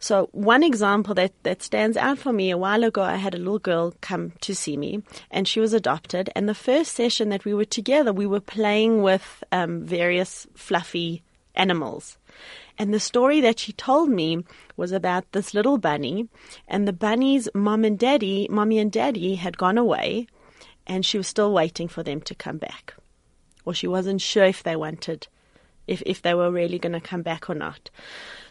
[0.00, 3.38] So one example that, that stands out for me, a while ago, I had a
[3.38, 6.30] little girl come to see me and she was adopted.
[6.36, 11.22] And the first session that we were together, we were playing with um, various fluffy
[11.54, 12.16] animals.
[12.78, 14.44] And the story that she told me
[14.76, 16.28] was about this little bunny
[16.68, 20.28] and the bunny's mom and daddy, mommy and daddy had gone away
[20.86, 22.94] and she was still waiting for them to come back.
[23.64, 25.26] Or she wasn't sure if they wanted,
[25.88, 27.90] if, if they were really going to come back or not.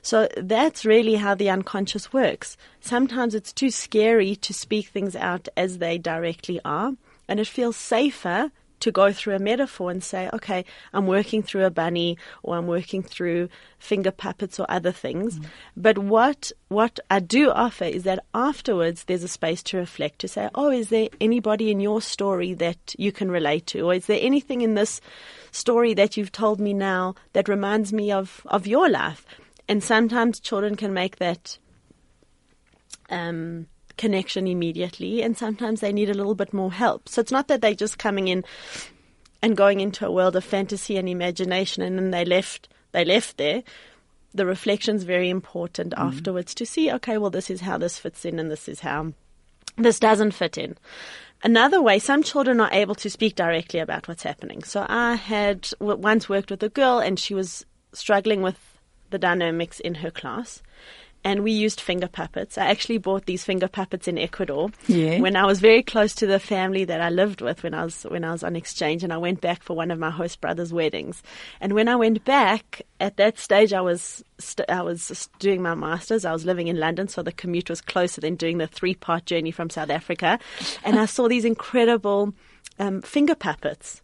[0.01, 2.57] So that's really how the unconscious works.
[2.81, 6.93] Sometimes it's too scary to speak things out as they directly are,
[7.27, 11.65] and it feels safer to go through a metaphor and say, okay, I'm working through
[11.65, 15.39] a bunny or I'm working through finger puppets or other things.
[15.39, 15.45] Mm.
[15.75, 20.27] But what, what I do offer is that afterwards there's a space to reflect, to
[20.27, 23.81] say, oh, is there anybody in your story that you can relate to?
[23.81, 25.01] Or is there anything in this
[25.57, 29.25] story that you've told me now that reminds me of, of your life?
[29.67, 31.57] And sometimes children can make that
[33.09, 33.67] um,
[33.97, 37.09] connection immediately, and sometimes they need a little bit more help.
[37.09, 38.45] So it's not that they're just coming in
[39.41, 43.37] and going into a world of fantasy and imagination, and then they left they left
[43.37, 43.63] there.
[44.33, 46.07] The reflection's very important mm-hmm.
[46.07, 49.13] afterwards to see, okay, well, this is how this fits in, and this is how
[49.77, 50.77] this doesn't fit in.
[51.43, 54.63] Another way, some children are able to speak directly about what's happening.
[54.63, 58.57] So I had once worked with a girl, and she was struggling with
[59.11, 60.61] the dynamics in her class.
[61.23, 62.57] And we used finger puppets.
[62.57, 65.19] I actually bought these finger puppets in Ecuador yeah.
[65.19, 68.03] when I was very close to the family that I lived with when I was
[68.03, 70.71] when I was on exchange, and I went back for one of my host brother's
[70.71, 71.21] weddings.
[71.59, 75.75] And when I went back, at that stage, I was st- I was doing my
[75.75, 76.23] masters.
[76.23, 79.25] I was living in London, so the commute was closer than doing the three part
[79.25, 80.39] journey from South Africa.
[80.83, 82.33] And I saw these incredible
[82.79, 84.01] um, finger puppets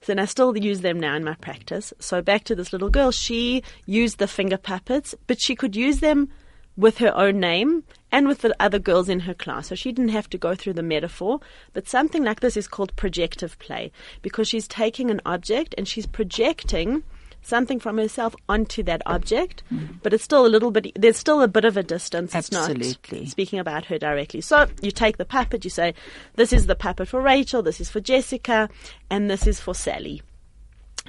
[0.00, 1.92] so, and I still use them now in my practice.
[1.98, 6.00] So back to this little girl, she used the finger puppets, but she could use
[6.00, 6.28] them
[6.76, 9.68] with her own name and with the other girls in her class.
[9.68, 11.40] So she didn't have to go through the metaphor.
[11.72, 16.06] But something like this is called projective play because she's taking an object and she's
[16.06, 17.02] projecting
[17.42, 19.88] something from herself onto that object, mm.
[20.02, 22.34] but it's still a little bit, there's still a bit of a distance.
[22.34, 22.88] Absolutely.
[22.88, 24.40] It's not speaking about her directly.
[24.40, 25.94] So you take the puppet, you say,
[26.36, 28.70] this is the puppet for Rachel, this is for Jessica,
[29.10, 30.22] and this is for Sally.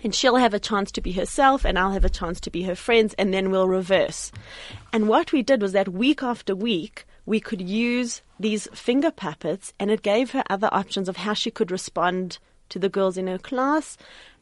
[0.03, 2.63] And she'll have a chance to be herself, and I'll have a chance to be
[2.63, 4.31] her friends, and then we'll reverse.
[4.91, 9.73] And what we did was that week after week, we could use these finger puppets,
[9.79, 13.27] and it gave her other options of how she could respond to the girls in
[13.27, 13.97] her class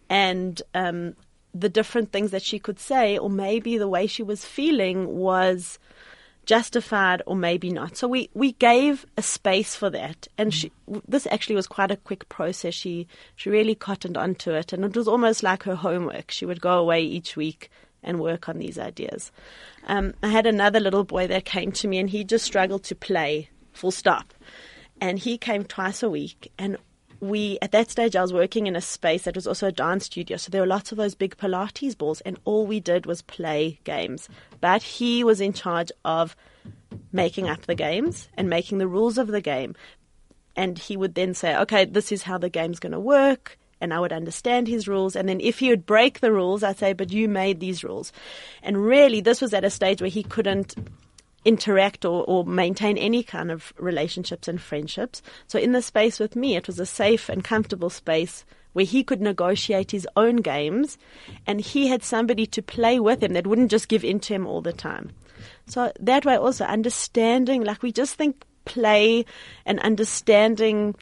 [0.10, 1.16] and um,
[1.54, 5.80] the different things that she could say, or maybe the way she was feeling was
[6.46, 7.98] justified or maybe not.
[7.98, 10.28] So we, we gave a space for that.
[10.38, 10.72] And she,
[11.08, 12.74] this actually was quite a quick process.
[12.74, 14.74] She, she really cottoned onto it.
[14.74, 16.32] And it was almost like her homework.
[16.32, 17.70] She would go away each week
[18.04, 19.32] and work on these ideas.
[19.88, 22.96] Um, I had another little boy that came to me and he just struggled to
[22.96, 24.34] play, full stop.
[25.00, 26.52] And he came twice a week.
[26.58, 26.78] And
[27.22, 30.06] we at that stage I was working in a space that was also a dance
[30.06, 33.22] studio, so there were lots of those big Pilates balls, and all we did was
[33.22, 34.28] play games.
[34.60, 36.36] But he was in charge of
[37.12, 39.76] making up the games and making the rules of the game.
[40.56, 43.58] And he would then say, okay, this is how the game's going to work.
[43.80, 45.16] And I would understand his rules.
[45.16, 48.12] And then if he would break the rules, I'd say, but you made these rules.
[48.62, 50.76] And really, this was at a stage where he couldn't
[51.46, 55.22] interact or, or maintain any kind of relationships and friendships.
[55.48, 59.04] So in the space with me, it was a safe and comfortable space where he
[59.04, 60.98] could negotiate his own games
[61.46, 64.48] and he had somebody to play with him that wouldn't just give in to him
[64.48, 65.12] all the time.
[65.66, 69.26] So that way also understanding, like we just think play
[69.66, 70.96] and understanding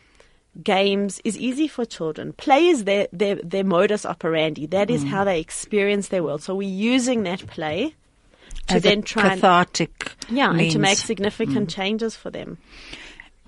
[0.63, 2.34] games is easy for children.
[2.34, 4.65] Play is their, their, their modus operandi.
[4.65, 5.08] That is mm.
[5.08, 6.41] how they experience their world.
[6.41, 7.95] So we're using that play
[8.67, 10.62] to As then try cathartic and, yeah, means.
[10.62, 11.76] and to make significant mm.
[11.76, 12.58] changes for them.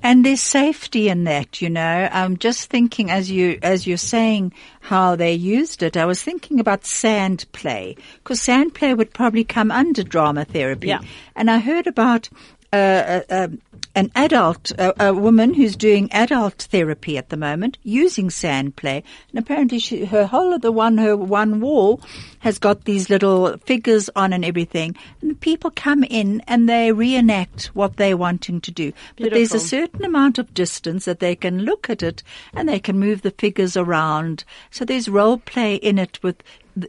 [0.04, 2.10] And there's safety in that, you know.
[2.12, 6.60] I'm just thinking as you, as you're saying how they used it, I was thinking
[6.60, 10.88] about sand play, because sand play would probably come under drama therapy.
[10.88, 11.02] Yeah.
[11.36, 12.30] And I heard about,
[12.74, 13.62] uh, uh, um,
[13.96, 19.04] an adult, a, a, woman who's doing adult therapy at the moment using sand play.
[19.30, 22.02] And apparently she, her whole of the one, her one wall
[22.40, 24.96] has got these little figures on and everything.
[25.22, 28.94] And people come in and they reenact what they're wanting to do.
[29.16, 29.30] Beautiful.
[29.30, 32.24] But there's a certain amount of distance that they can look at it
[32.54, 34.44] and they can move the figures around.
[34.70, 36.42] So there's role play in it with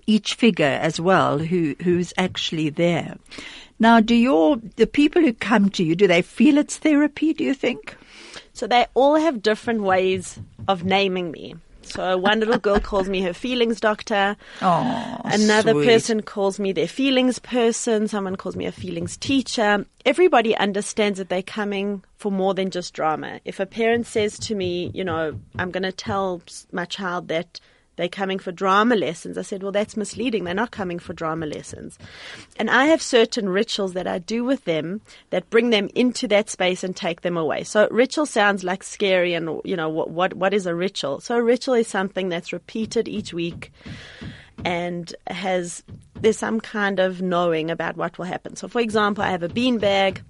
[0.07, 3.17] each figure as well who, who's actually there.
[3.83, 7.42] Now, do your, the people who come to you, do they feel it's therapy, do
[7.42, 7.97] you think?
[8.53, 11.57] So they all have different ways of naming me.
[11.83, 14.37] So one little girl calls me her feelings doctor.
[14.62, 15.85] Oh, Another sweet.
[15.85, 18.07] person calls me their feelings person.
[18.07, 19.85] Someone calls me a feelings teacher.
[20.07, 23.40] Everybody understands that they're coming for more than just drama.
[23.45, 26.40] If a parent says to me, you know, I'm going to tell
[26.71, 27.59] my child that
[27.97, 30.45] they're coming for drama lessons, I said, well, that's misleading.
[30.45, 31.99] They're not coming for drama lessons.
[32.57, 35.01] And I have certain rituals that I do with them
[35.31, 37.65] that bring them into that space and take them away.
[37.65, 41.21] So ritual sounds like scary and, you know, what, what, what is a ritual?
[41.21, 43.73] So a ritual is something that's repeated each week
[44.65, 45.83] and has
[46.15, 48.55] there's some kind of knowing about what will happen.
[48.57, 50.23] So, for example, I have a bean bag,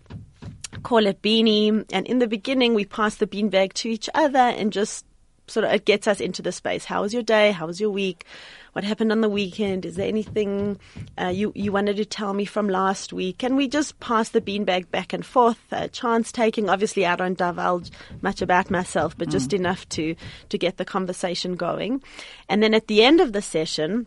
[0.82, 4.38] call it beanie, and in the beginning we pass the bean bag to each other
[4.38, 5.04] and just
[5.52, 6.84] sort of it gets us into the space.
[6.84, 7.52] How was your day?
[7.52, 8.24] How was your week?
[8.72, 9.84] What happened on the weekend?
[9.84, 10.78] Is there anything
[11.20, 13.42] uh, you you wanted to tell me from last week?
[13.42, 16.70] And we just pass the beanbag back and forth, uh, chance taking.
[16.70, 17.90] Obviously, I don't divulge
[18.22, 20.14] much about myself, but just enough to
[20.48, 22.02] to get the conversation going.
[22.48, 24.06] And then at the end of the session,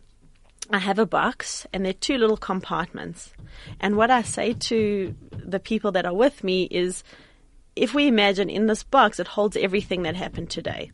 [0.71, 3.33] I have a box and there are two little compartments.
[3.79, 7.03] And what I say to the people that are with me is,
[7.75, 10.91] if we imagine in this box, it holds everything that happened today.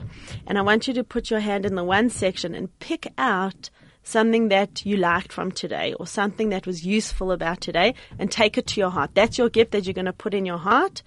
[0.47, 3.69] And I want you to put your hand in the one section and pick out
[4.03, 8.57] something that you liked from today or something that was useful about today and take
[8.57, 9.11] it to your heart.
[9.13, 11.03] That's your gift that you're going to put in your heart.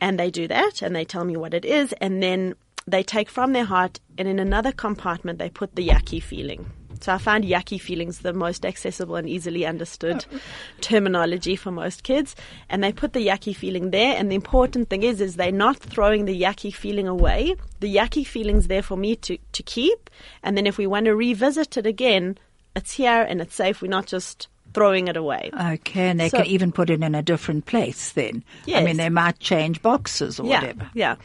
[0.00, 1.92] And they do that and they tell me what it is.
[1.94, 2.54] And then
[2.86, 6.70] they take from their heart and in another compartment, they put the yucky feeling.
[7.00, 10.24] So I find yucky feelings the most accessible and easily understood
[10.80, 12.36] terminology for most kids.
[12.68, 14.16] And they put the yucky feeling there.
[14.16, 17.56] And the important thing is, is they're not throwing the yucky feeling away.
[17.80, 20.10] The yucky feeling's there for me to, to keep.
[20.42, 22.38] And then if we want to revisit it again,
[22.76, 23.82] it's here and it's safe.
[23.82, 25.50] We're not just throwing it away.
[25.52, 28.44] Okay, and they So- can even put it in a different place then.
[28.72, 30.90] I mean, they might change boxes or yeah, whatever.
[30.94, 31.16] Yeah.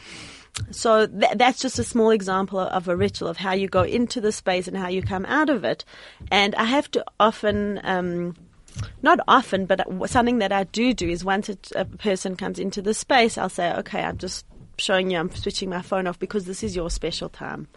[0.71, 4.21] So th- that's just a small example of a ritual of how you go into
[4.21, 5.83] the space and how you come out of it.
[6.31, 8.35] And I have to often, um,
[9.01, 12.81] not often, but something that I do do is once a, a person comes into
[12.81, 14.45] the space, I'll say, okay, I'm just
[14.77, 17.67] showing you I'm switching my phone off because this is your special time.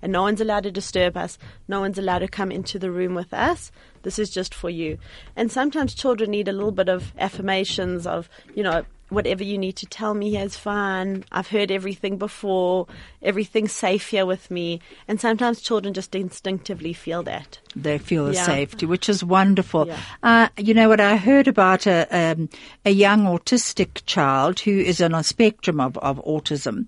[0.00, 1.38] And no one's allowed to disturb us.
[1.68, 3.70] No one's allowed to come into the room with us.
[4.02, 4.98] This is just for you.
[5.36, 9.76] And sometimes children need a little bit of affirmations of, you know, whatever you need
[9.76, 11.24] to tell me here is fine.
[11.30, 12.86] I've heard everything before.
[13.22, 14.80] Everything's safe here with me.
[15.06, 17.58] And sometimes children just instinctively feel that.
[17.76, 18.46] They feel the Yeah.
[18.46, 19.86] safety, which is wonderful.
[19.86, 19.98] Yeah.
[20.22, 21.00] Uh, you know what?
[21.00, 22.48] I heard about a um,
[22.84, 26.86] a young autistic child who is on a spectrum of, of autism,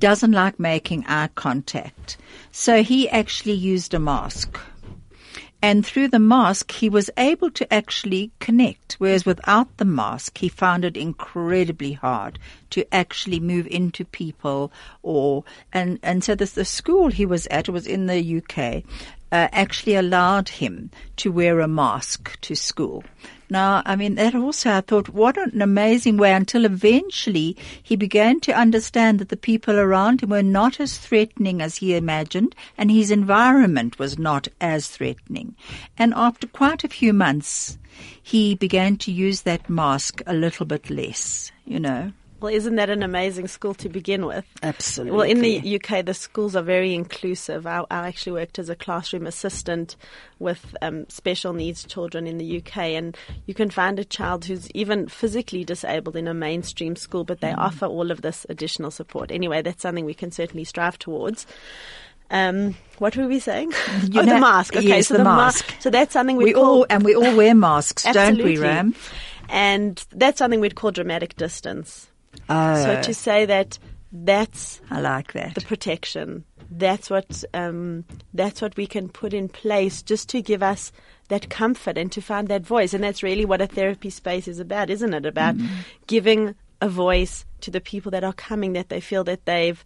[0.00, 2.16] doesn't like making eye contact,
[2.52, 4.58] so he actually used a mask.
[5.66, 8.96] And through the mask, he was able to actually connect.
[8.98, 14.70] Whereas without the mask, he found it incredibly hard to actually move into people
[15.02, 18.84] or, and, and so this, the school he was at, was in the UK,
[19.32, 23.02] uh, actually allowed him to wear a mask to school.
[23.54, 28.40] Now, I mean, that also, I thought, what an amazing way until eventually he began
[28.40, 32.90] to understand that the people around him were not as threatening as he imagined and
[32.90, 35.54] his environment was not as threatening.
[35.96, 37.78] And after quite a few months,
[38.20, 42.10] he began to use that mask a little bit less, you know.
[42.44, 44.44] Well, isn't that an amazing school to begin with?
[44.62, 45.16] Absolutely.
[45.16, 47.66] Well, in the UK, the schools are very inclusive.
[47.66, 49.96] I, I actually worked as a classroom assistant
[50.40, 54.70] with um, special needs children in the UK, and you can find a child who's
[54.72, 57.56] even physically disabled in a mainstream school, but they Mm.
[57.56, 59.30] offer all of this additional support.
[59.30, 61.46] Anyway, that's something we can certainly strive towards.
[62.30, 63.72] Um, what were we saying?
[64.02, 64.76] You oh, know- the mask.
[64.76, 65.64] Okay, yes, so the ma- mask.
[65.80, 68.94] so that's something we, we call all, and we all wear masks, don't we, Ram?
[69.48, 72.08] And that's something we'd call dramatic distance.
[72.48, 73.78] Oh, So to say that
[74.12, 75.54] that's I like that.
[75.54, 76.44] the protection.
[76.70, 80.92] That's what um, that's what we can put in place just to give us
[81.28, 82.94] that comfort and to find that voice.
[82.94, 85.26] And that's really what a therapy space is about, isn't it?
[85.26, 85.56] About
[86.06, 89.84] giving a voice to the people that are coming that they feel that they've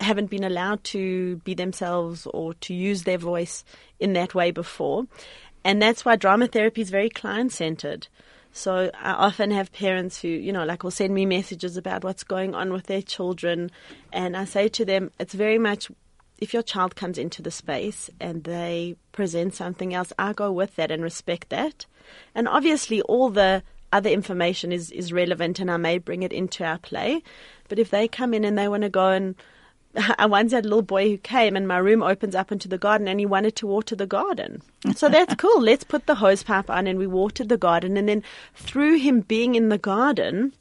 [0.00, 3.64] haven't been allowed to be themselves or to use their voice
[4.00, 5.06] in that way before.
[5.64, 8.08] And that's why drama therapy is very client centered.
[8.52, 12.22] So I often have parents who, you know, like will send me messages about what's
[12.22, 13.70] going on with their children.
[14.12, 15.90] And I say to them, it's very much
[16.38, 20.76] if your child comes into the space and they present something else, I go with
[20.76, 21.86] that and respect that.
[22.34, 23.62] And obviously all the
[23.92, 27.22] other information is, is relevant and I may bring it into our play.
[27.68, 29.34] But if they come in and they want to go and
[30.18, 32.78] I once had a little boy who came and my room opens up into the
[32.78, 34.62] garden and he wanted to water the garden.
[34.96, 35.60] So that's cool.
[35.60, 37.96] Let's put the hose pipe on and we watered the garden.
[37.96, 38.22] And then
[38.54, 40.54] through him being in the garden,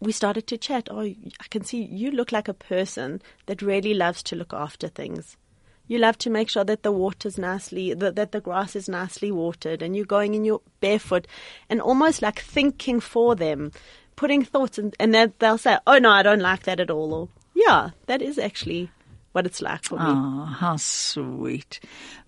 [0.00, 0.88] we started to chat.
[0.90, 4.88] Oh, I can see you look like a person that really loves to look after
[4.88, 5.36] things.
[5.86, 9.30] You love to make sure that the water's nicely, that, that the grass is nicely
[9.30, 11.26] watered, and you're going in your barefoot
[11.68, 13.72] and almost like thinking for them,
[14.16, 17.28] putting thoughts, and then they'll say, "Oh no, I don't like that at all." Or,
[17.66, 18.90] yeah, that is actually
[19.32, 20.04] what it's like for me.
[20.06, 21.80] Oh, how sweet.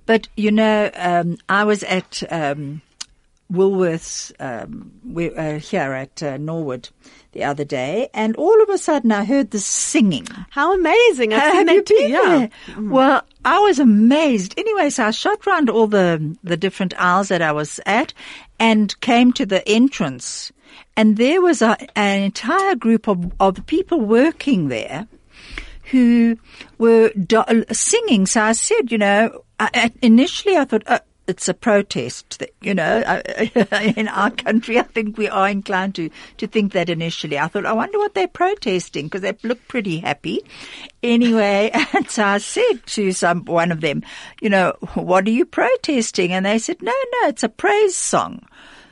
[0.06, 2.82] But, you know, um, I was at um,
[3.52, 6.88] Woolworths um, we, uh, here at uh, Norwood
[7.32, 10.26] the other day, and all of a sudden I heard the singing.
[10.50, 11.32] How amazing!
[11.34, 12.48] I've Have you been Yeah.
[12.68, 12.76] there?
[12.78, 14.54] Well, I was amazed.
[14.56, 18.12] Anyway, so I shot round all the the different aisles that I was at,
[18.58, 20.52] and came to the entrance,
[20.96, 25.06] and there was a, an entire group of of people working there
[25.90, 26.36] who
[26.78, 28.26] were do- singing.
[28.26, 30.82] So I said, you know, I, I- initially I thought.
[30.86, 33.02] Uh, it's a protest, that, you know.
[33.96, 37.38] In our country, I think we are inclined to, to think that initially.
[37.38, 40.44] I thought, I wonder what they're protesting because they look pretty happy.
[41.02, 44.02] Anyway, and so I said to some one of them,
[44.42, 46.32] you know, what are you protesting?
[46.32, 48.44] And they said, no, no, it's a praise song.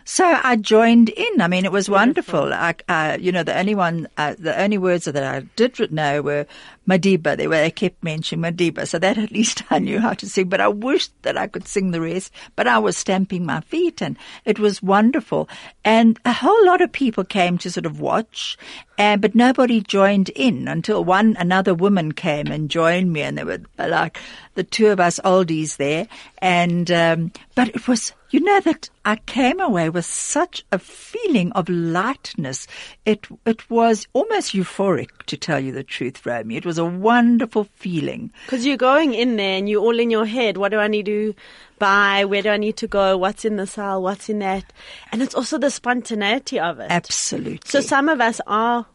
[0.05, 1.41] So I joined in.
[1.41, 2.53] I mean, it was wonderful.
[2.53, 6.23] I, uh, you know, the only one, uh, the only words that I did know
[6.23, 6.47] were
[6.89, 7.37] Madiba.
[7.37, 8.87] They were, they kept mentioning Madiba.
[8.87, 11.67] So that at least I knew how to sing, but I wished that I could
[11.67, 15.49] sing the rest, but I was stamping my feet and it was wonderful.
[15.85, 18.57] And a whole lot of people came to sort of watch
[18.99, 23.47] and, but nobody joined in until one, another woman came and joined me and there
[23.47, 24.19] were like
[24.55, 26.07] the two of us oldies there.
[26.39, 31.53] And, um, but it was, you know that I came away with such a feeling
[31.53, 32.67] of lightness.
[33.05, 36.57] It it was almost euphoric, to tell you the truth, Romy.
[36.57, 38.33] It was a wonderful feeling.
[38.47, 40.57] Because you're going in there and you're all in your head.
[40.57, 41.35] What do I need to
[41.79, 42.25] buy?
[42.25, 43.17] Where do I need to go?
[43.17, 44.03] What's in the cell?
[44.03, 44.73] What's in that?
[45.11, 46.87] And it's also the spontaneity of it.
[46.91, 47.61] Absolutely.
[47.65, 48.87] So some of us are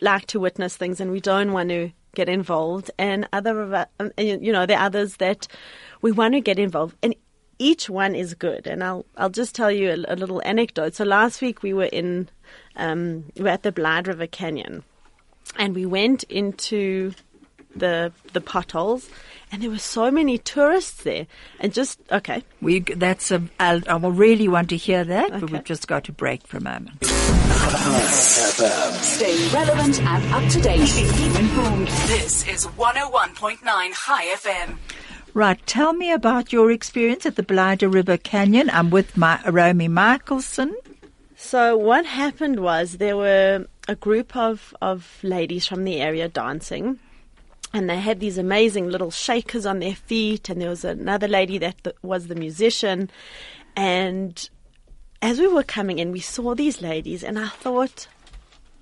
[0.00, 3.86] like to witness things and we don't want to get involved, and other of us,
[4.00, 5.46] um, you know, there are others that
[6.02, 7.14] we want to get involved, and
[7.58, 8.66] each one is good.
[8.66, 10.94] And I'll I'll just tell you a, a little anecdote.
[10.94, 12.28] So last week we were in
[12.76, 14.82] um, we were at the Blyde River Canyon,
[15.56, 17.12] and we went into
[17.74, 19.08] the the potholes,
[19.52, 21.26] and there were so many tourists there,
[21.60, 22.42] and just okay.
[22.60, 23.42] we that's a.
[23.60, 26.58] I'll, I will really want to hear that, but we've just got to break for
[26.58, 27.04] a moment.
[29.02, 30.88] Stay relevant and up to date.
[30.88, 31.88] Keep informed.
[32.06, 34.76] This is 101.9 Chai FM.
[35.34, 38.70] Right, tell me about your experience at the Blyde River Canyon.
[38.70, 40.74] I'm with my Romy Michaelson.
[41.40, 46.98] So what happened was there were a group of, of ladies from the area dancing
[47.72, 51.56] and they had these amazing little shakers on their feet and there was another lady
[51.58, 53.08] that th- was the musician
[53.76, 54.50] and
[55.22, 58.08] as we were coming in we saw these ladies and I thought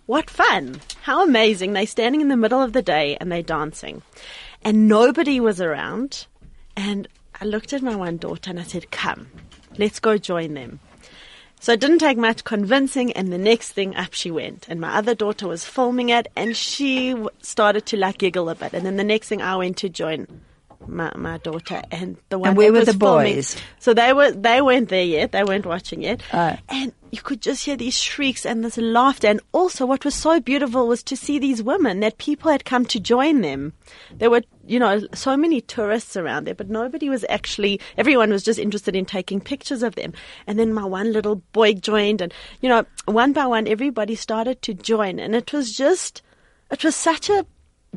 [0.06, 0.80] what fun!
[1.02, 1.74] How amazing!
[1.74, 4.00] They're standing in the middle of the day and they're dancing.
[4.62, 6.26] And nobody was around
[6.74, 7.06] and
[7.38, 9.28] I looked at my one daughter and I said come
[9.78, 10.80] let's go join them
[11.58, 14.66] so it didn't take much convincing, and the next thing up she went.
[14.68, 18.72] And my other daughter was filming it, and she started to like giggle a bit.
[18.72, 20.26] And then the next thing I went to join
[20.86, 23.56] my, my daughter, and the one where that were the filming- boys?
[23.78, 25.32] So they were they weren't there yet.
[25.32, 26.22] They weren't watching it.
[26.32, 26.56] Oh.
[26.68, 29.28] And you could just hear these shrieks and this laughter.
[29.28, 32.84] And also, what was so beautiful was to see these women that people had come
[32.86, 33.72] to join them.
[34.12, 38.42] There were, you know, so many tourists around there, but nobody was actually, everyone was
[38.42, 40.12] just interested in taking pictures of them.
[40.46, 44.60] And then my one little boy joined, and, you know, one by one, everybody started
[44.62, 45.18] to join.
[45.18, 46.22] And it was just,
[46.70, 47.46] it was such a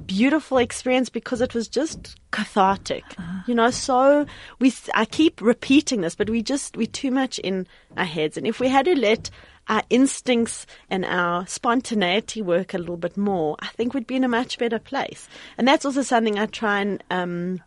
[0.06, 3.04] beautiful experience because it was just cathartic.
[3.48, 4.26] You know, so
[4.60, 7.68] we I keep repeating this, but we just we're too much in
[7.98, 9.30] our heads, and if we had to let
[9.68, 14.24] our instincts and our spontaneity work a little bit more, I think we'd be in
[14.24, 15.30] a much better place.
[15.58, 17.62] And that's also something I try and um,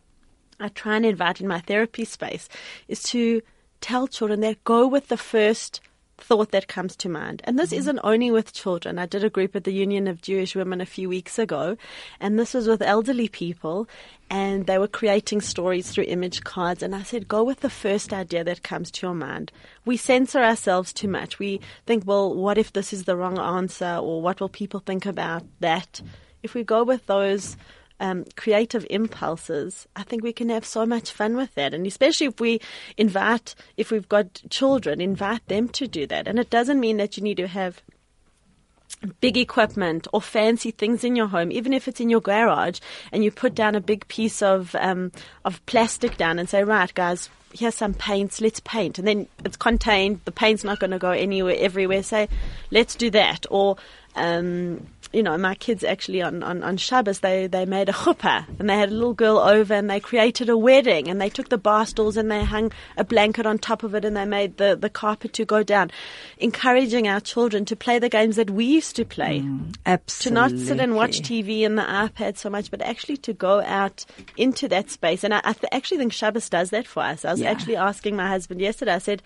[0.59, 2.49] I try and invite in my therapy space
[2.87, 3.41] is to
[3.81, 5.81] tell children that go with the first
[6.17, 7.41] thought that comes to mind.
[7.43, 7.79] And this mm-hmm.
[7.79, 8.99] isn't only with children.
[8.99, 11.77] I did a group at the Union of Jewish Women a few weeks ago,
[12.19, 13.87] and this was with elderly people,
[14.29, 16.83] and they were creating stories through image cards.
[16.83, 19.51] And I said, go with the first idea that comes to your mind.
[19.85, 21.39] We censor ourselves too much.
[21.39, 25.05] We think, well, what if this is the wrong answer, or what will people think
[25.05, 26.01] about that?
[26.41, 27.57] If we go with those
[27.99, 31.73] um, creative impulses, I think we can have so much fun with that.
[31.73, 32.59] And especially if we
[32.97, 36.27] invite, if we've got children, invite them to do that.
[36.27, 37.81] And it doesn't mean that you need to have
[39.19, 42.79] big equipment or fancy things in your home, even if it's in your garage,
[43.11, 45.11] and you put down a big piece of um,
[45.45, 47.29] of plastic down and say, right, guys.
[47.55, 48.41] Here's some paints.
[48.41, 50.21] Let's paint, and then it's contained.
[50.25, 52.01] The paint's not going to go anywhere, everywhere.
[52.01, 52.27] Say,
[52.71, 53.45] let's do that.
[53.51, 53.77] Or
[54.15, 58.45] Um, you know, my kids actually on, on, on Shabbos, they, they made a chuppah
[58.59, 61.49] and they had a little girl over and they created a wedding and they took
[61.49, 64.57] the bar stools and they hung a blanket on top of it and they made
[64.57, 65.91] the, the carpet to go down,
[66.39, 69.41] encouraging our children to play the games that we used to play.
[69.41, 69.75] Mm,
[70.19, 73.61] To not sit and watch TV and the iPad so much, but actually to go
[73.61, 74.05] out
[74.35, 75.23] into that space.
[75.23, 77.23] And I, I th- actually think Shabbos does that for us.
[77.23, 77.51] I was Yeah.
[77.51, 79.21] actually asking my husband yesterday, I said,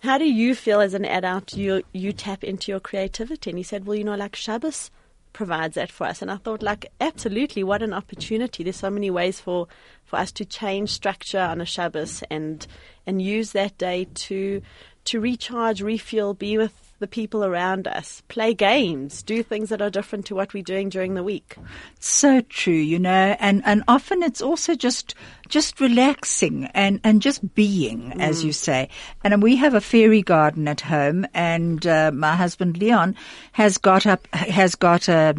[0.00, 3.50] how do you feel as an adult you, you tap into your creativity?
[3.50, 4.90] And he said, well, you know, like Shabbos
[5.32, 6.22] provides that for us.
[6.22, 8.62] And I thought, like, absolutely, what an opportunity.
[8.62, 9.68] There's so many ways for,
[10.04, 12.66] for us to change structure on a Shabbos and,
[13.06, 14.62] and use that day to,
[15.04, 19.90] to recharge, refuel, be with the people around us, play games, do things that are
[19.90, 21.56] different to what we're doing during the week.
[21.98, 25.16] So true, you know, and, and often it's also just,
[25.48, 28.88] just relaxing and, and just being, as you say.
[29.24, 33.16] And we have a fairy garden at home and, uh, my husband Leon
[33.50, 35.34] has got up, has got a,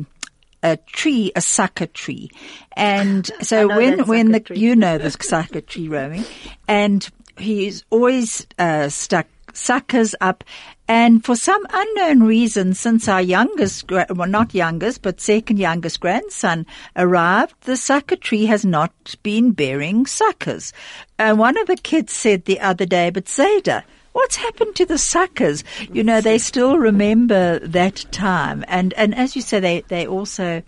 [0.61, 2.29] a tree, a sucker tree.
[2.73, 4.59] And so when, when the, tree.
[4.59, 6.25] you know the sucker tree roaming
[6.67, 10.43] and he's always, uh, stuck suckers up.
[10.87, 16.65] And for some unknown reason, since our youngest, well, not youngest, but second youngest grandson
[16.97, 20.73] arrived, the sucker tree has not been bearing suckers.
[21.17, 24.97] And one of the kids said the other day, but Zayda, what's happened to the
[24.97, 25.63] suckers?
[25.91, 28.65] You know, they still remember that time.
[28.67, 30.63] And, and as you say, they, they also,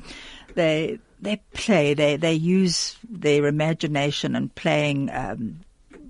[0.53, 5.59] they, they play, they, they use their imagination and playing, um,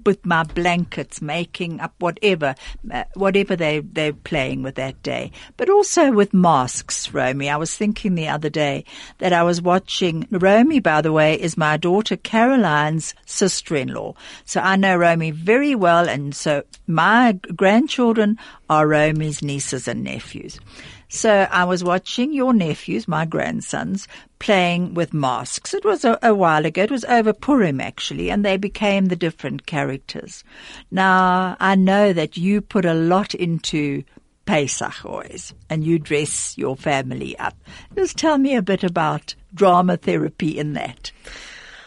[0.06, 2.56] with my blankets, making up whatever,
[2.91, 5.32] uh, whatever they, they're playing with that day.
[5.58, 7.49] But also with masks, Romy.
[7.49, 8.86] I was thinking the other day
[9.18, 14.14] that I was watching, Romy, by the way, is my daughter Caroline's sister-in-law.
[14.45, 16.08] So I know Romy very well.
[16.08, 18.38] And so my grandchildren
[18.70, 20.60] are Romy's nieces and nephews.
[21.08, 24.08] So I was watching your nephews, my grandsons,
[24.46, 25.74] playing with masks.
[25.74, 26.84] It was a, a while ago.
[26.84, 30.43] It was over Purim actually, and they became the different characters.
[30.91, 34.04] Now I know that you put a lot into
[34.46, 37.56] Pesach always, and you dress your family up.
[37.96, 41.12] Just tell me a bit about drama therapy in that.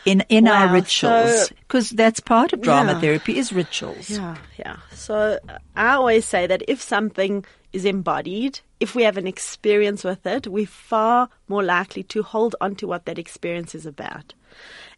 [0.04, 3.00] In, in our Wow, rituals, so- because that's part of drama Yeah.
[3.00, 4.10] therapy is rituals.
[4.10, 4.76] Yeah, yeah.
[4.92, 5.38] So
[5.76, 10.46] I always say that if something is embodied, if we have an experience with it,
[10.46, 14.34] we're far more likely to hold on to what that experience is about.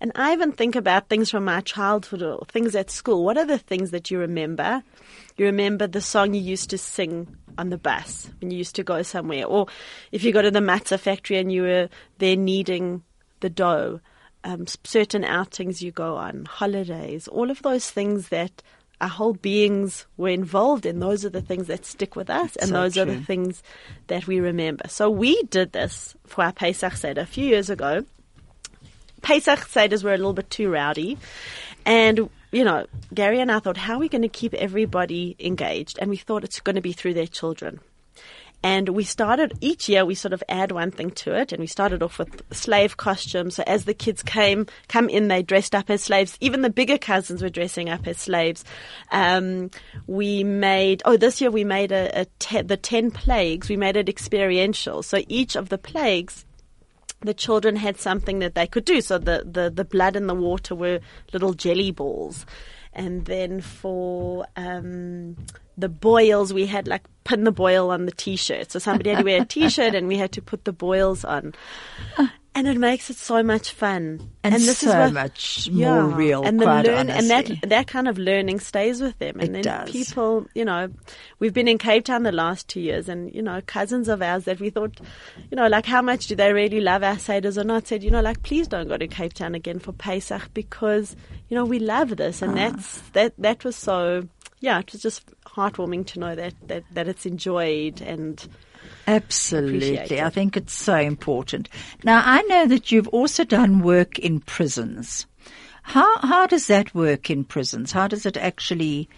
[0.01, 3.25] And I even think about things from my childhood or things at school.
[3.25, 4.83] What are the things that you remember?
[5.37, 8.85] You remember the song you used to sing on the bus when you used to
[8.85, 9.66] go somewhere, or
[10.12, 13.03] if you go to the matzah factory and you were there kneading
[13.41, 14.01] the dough.
[14.43, 18.62] Um, certain outings you go on, holidays, all of those things that
[19.01, 21.01] our whole beings were involved in.
[21.01, 23.62] Those are the things that stick with us, and So those are the things
[24.09, 24.88] that we remember.
[24.88, 28.05] So we did this for our Pesach Seder a few years ago.
[29.22, 31.18] Pesach Seders were a little bit too rowdy.
[31.84, 35.98] And, you know, Gary and I thought, how are we going to keep everybody engaged?
[36.01, 37.80] And we thought it's going to be through their children.
[38.63, 41.67] And we started each year we sort of add one thing to it, and we
[41.67, 43.57] started off with slave costumes.
[43.57, 46.37] So as the kids came come in, they dressed up as slaves.
[46.41, 48.65] Even the bigger cousins were dressing up as slaves.
[49.11, 49.71] Um,
[50.07, 53.69] we made oh this year we made a, a te- the ten plagues.
[53.69, 55.03] We made it experiential.
[55.03, 56.45] So each of the plagues
[57.23, 59.01] the children had something that they could do.
[59.01, 61.01] So the, the, the blood and the water were
[61.33, 62.47] little jelly balls.
[62.93, 65.37] And then for um,
[65.81, 68.72] the boils, we had like pin the boil on the t-shirt.
[68.72, 71.55] So somebody had to wear a t-shirt and we had to put the boils on.
[72.53, 74.28] And it makes it so much fun.
[74.43, 78.09] And this is so what- much more real, And the learn, and that that kind
[78.09, 79.39] of learning stays with them.
[79.39, 79.91] And It then does.
[79.91, 80.89] people, you know,
[81.39, 84.45] we've been in Cape Town the last two years, and you know, cousins of ours
[84.45, 84.99] that we thought,
[85.51, 87.87] you know, like how much do they really love our seders or not?
[87.87, 91.14] Said, you know, like please don't go to Cape Town again for Pesach because
[91.49, 92.55] you know we love this, and ah.
[92.57, 94.26] that's that that was so.
[94.59, 95.22] Yeah, it was just
[95.61, 98.47] heartwarming to know that that, that it's enjoyed and.
[99.07, 100.21] Absolutely.
[100.21, 101.69] I think it's so important.
[102.05, 105.27] Now, I know that you've also done work in prisons.
[105.83, 107.93] How, how does that work in prisons?
[107.93, 109.09] How does it actually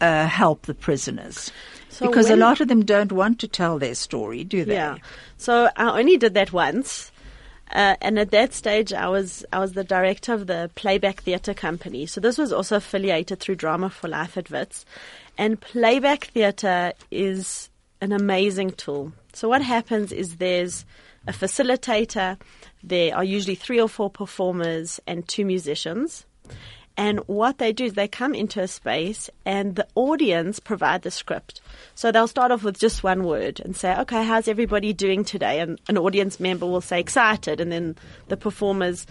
[0.00, 1.50] uh, help the prisoners?
[1.88, 4.74] So because a lot of them don't want to tell their story, do they?
[4.74, 4.96] Yeah.
[5.36, 7.09] So I only did that once.
[7.72, 11.54] Uh, and at that stage, I was I was the director of the Playback Theatre
[11.54, 12.06] Company.
[12.06, 14.84] So this was also affiliated through Drama for Life at Wits.
[15.38, 19.12] And Playback Theatre is an amazing tool.
[19.32, 20.84] So what happens is there's
[21.26, 22.38] a facilitator.
[22.82, 26.26] There are usually three or four performers and two musicians.
[27.00, 31.10] And what they do is they come into a space and the audience provide the
[31.10, 31.62] script.
[31.94, 35.60] So they'll start off with just one word and say, okay, how's everybody doing today?
[35.60, 37.96] And an audience member will say excited and then
[38.28, 39.06] the performers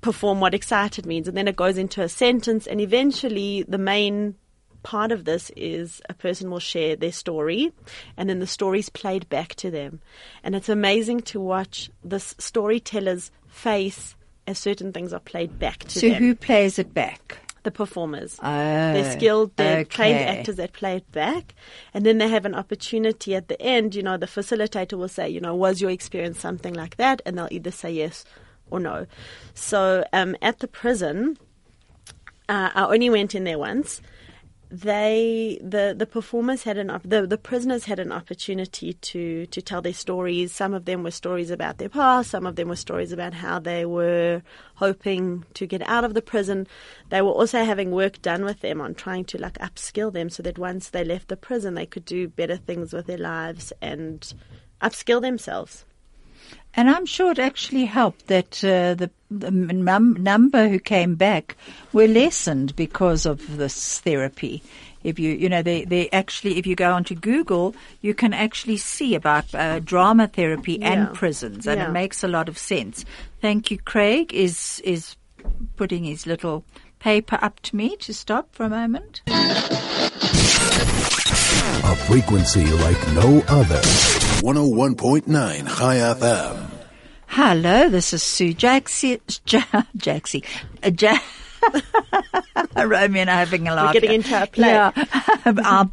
[0.00, 1.28] perform what excited means.
[1.28, 4.36] And then it goes into a sentence and eventually the main
[4.82, 7.70] part of this is a person will share their story
[8.16, 10.00] and then the story's played back to them.
[10.42, 14.16] And it's amazing to watch this storyteller's face
[14.46, 16.22] as certain things are played back to So them.
[16.22, 17.38] who plays it back?
[17.62, 18.38] the performers.
[18.40, 21.52] Oh, they're skilled, they're trained actors that play it back.
[21.92, 25.28] And then they have an opportunity at the end, you know, the facilitator will say,
[25.28, 27.20] you know, was your experience something like that?
[27.26, 28.24] And they'll either say yes
[28.70, 29.06] or no.
[29.54, 31.38] So um, at the prison,
[32.48, 34.00] uh, I only went in there once.
[34.82, 39.80] They the the performers had an the the prisoners had an opportunity to to tell
[39.80, 40.52] their stories.
[40.52, 42.30] Some of them were stories about their past.
[42.30, 44.42] Some of them were stories about how they were
[44.74, 46.66] hoping to get out of the prison.
[47.08, 50.42] They were also having work done with them on trying to like upskill them so
[50.42, 54.30] that once they left the prison, they could do better things with their lives and
[54.82, 55.86] upskill themselves.
[56.76, 61.56] And I'm sure it actually helped that uh, the, the num- number who came back
[61.92, 64.62] were lessened because of this therapy.
[65.02, 68.76] If you, you know, they, they actually, if you go onto Google, you can actually
[68.76, 70.92] see about uh, drama therapy Yeah.
[70.92, 71.88] and prisons, and Yeah.
[71.88, 73.04] it makes a lot of sense.
[73.40, 74.34] Thank you, Craig.
[74.34, 75.16] Is is
[75.76, 76.64] putting his little
[76.98, 79.22] paper up to me to stop for a moment.
[81.84, 83.80] A frequency like no other.
[84.42, 86.65] 101.9 Chai FM.
[87.38, 89.20] Hello, this is Sue Jaxie.
[89.52, 90.42] Ja- Jaxie.
[90.82, 91.18] Uh, ja-
[92.82, 93.94] Romy and I are having a laugh.
[93.94, 94.68] We're getting into our play.
[94.68, 94.90] Yeah,
[95.44, 95.86] our,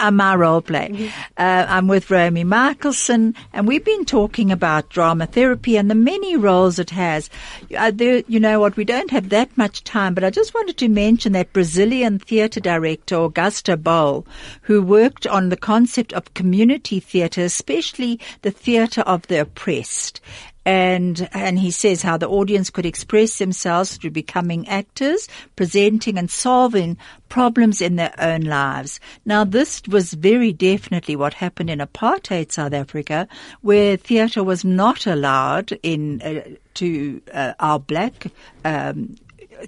[0.00, 1.12] our, my role play.
[1.36, 6.34] Uh, I'm with Romy Michaelson, and we've been talking about drama therapy and the many
[6.34, 7.28] roles it has.
[7.76, 8.78] Uh, there, you know what?
[8.78, 12.60] We don't have that much time, but I just wanted to mention that Brazilian theatre
[12.60, 14.24] director Augusto Boal,
[14.62, 20.22] who worked on the concept of community theatre, especially the theatre of the oppressed
[20.66, 26.28] and and he says how the audience could express themselves through becoming actors, presenting and
[26.28, 26.98] solving
[27.28, 28.98] problems in their own lives.
[29.24, 33.28] Now, this was very definitely what happened in apartheid South Africa,
[33.62, 38.26] where theatre was not allowed in uh, to uh, our black.
[38.64, 39.16] Um,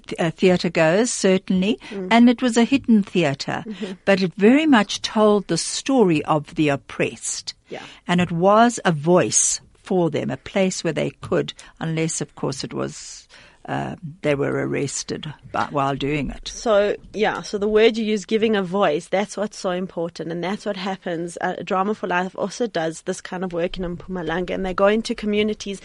[0.05, 1.79] th- uh, theatre goers, certainly,
[2.11, 3.63] and it was a hidden theater,
[4.03, 7.53] but it very much told the story of the oppressed.
[7.69, 7.83] Yeah.
[8.07, 12.63] And it was a voice for them, a place where they could, unless, of course,
[12.63, 13.27] it was
[13.65, 15.33] uh, they were arrested
[15.71, 16.47] while doing it.
[16.47, 20.43] So yeah, so the word you use, giving a voice, that's what's so important, and
[20.43, 21.39] that's what happens.
[21.41, 24.85] Uh, Drama for Life also does this kind of work in Mpumalanga, and they go
[24.85, 25.81] into communities,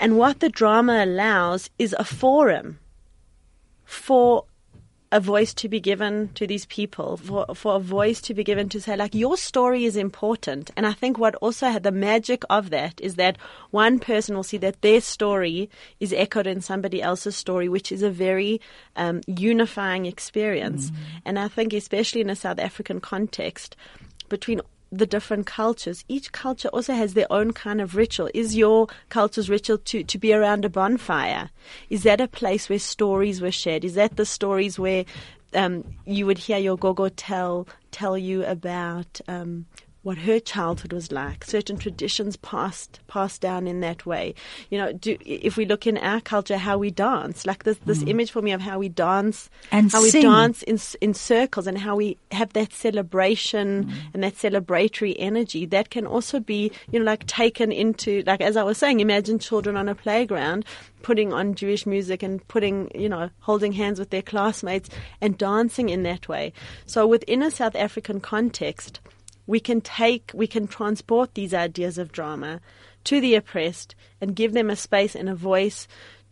[0.00, 2.80] and what the drama allows is a forum
[3.84, 4.44] for
[5.12, 8.68] a voice to be given to these people, for, for a voice to be given
[8.68, 10.70] to say, like, your story is important.
[10.76, 13.38] And I think what also had the magic of that is that
[13.70, 18.02] one person will see that their story is echoed in somebody else's story, which is
[18.02, 18.60] a very
[18.96, 20.90] um, unifying experience.
[21.24, 23.76] And I think, especially in a South African context,
[24.28, 24.60] between
[24.98, 26.04] the different cultures.
[26.08, 28.30] Each culture also has their own kind of ritual.
[28.34, 31.50] Is your culture's ritual to, to be around a bonfire?
[31.90, 33.84] Is that a place where stories were shared?
[33.84, 35.04] Is that the stories where
[35.54, 39.66] um, you would hear your gogo tell tell you about um,
[40.06, 41.42] what her childhood was like?
[41.42, 44.36] Certain traditions passed passed down in that way.
[44.70, 48.04] You know, do, if we look in our culture, how we dance, like this this
[48.04, 48.10] mm.
[48.10, 51.76] image for me of how we dance And how we dance in in circles and
[51.76, 53.92] how we have that celebration mm.
[54.14, 58.56] and that celebratory energy that can also be you know like taken into like as
[58.56, 60.64] I was saying imagine children on a playground
[61.02, 64.88] putting on Jewish music and putting you know holding hands with their classmates
[65.20, 66.52] and dancing in that way
[66.86, 69.00] so within a South African context
[69.46, 72.60] we can take we can transport these ideas of drama
[73.04, 75.86] to the oppressed and give them a space and a voice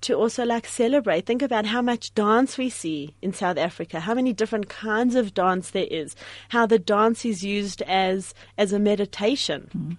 [0.05, 1.25] to also like celebrate.
[1.25, 5.33] Think about how much dance we see in South Africa, how many different kinds of
[5.33, 6.15] dance there is,
[6.51, 9.97] how the dance is used as as a meditation.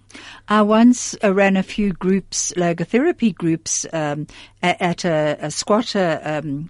[0.47, 4.27] I once ran a few groups, logotherapy groups, um,
[4.61, 6.69] at a, a squatter um,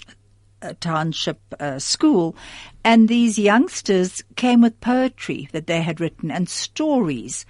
[0.73, 2.35] township uh, school,
[2.83, 7.45] and these youngsters came with poetry that they had written and stories.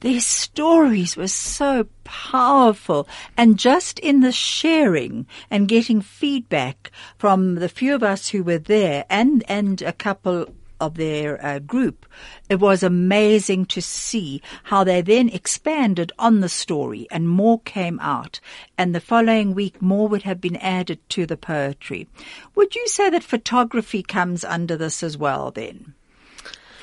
[0.00, 7.68] Their stories were so powerful, and just in the sharing and getting feedback from the
[7.68, 10.48] few of us who were there, and and a couple
[10.82, 12.06] of their uh, group,
[12.48, 18.00] it was amazing to see how they then expanded on the story and more came
[18.00, 18.40] out.
[18.76, 22.08] And the following week, more would have been added to the poetry.
[22.56, 25.94] Would you say that photography comes under this as well then?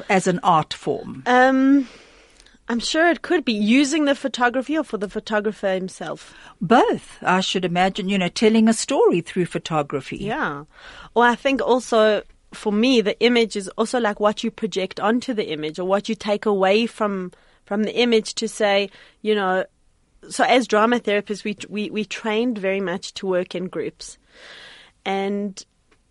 [0.08, 1.24] As an art form?
[1.26, 1.88] Um,
[2.70, 6.36] I'm sure it could be using the photography or for the photographer himself.
[6.62, 10.18] Both, I should imagine, you know, telling a story through photography.
[10.18, 10.66] Yeah.
[11.16, 12.22] Or I think also
[12.54, 16.10] for me, the image is also like what you project onto the image or what
[16.10, 17.32] you take away from,
[17.66, 18.90] from the image to say,
[19.22, 19.66] you know,
[20.30, 24.18] so as drama therapists, we, we, we trained very much to work in groups.
[25.06, 25.64] And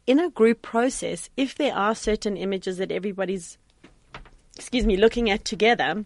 [0.07, 3.59] in a group process, if there are certain images that everybody's,
[4.57, 6.05] excuse me, looking at together,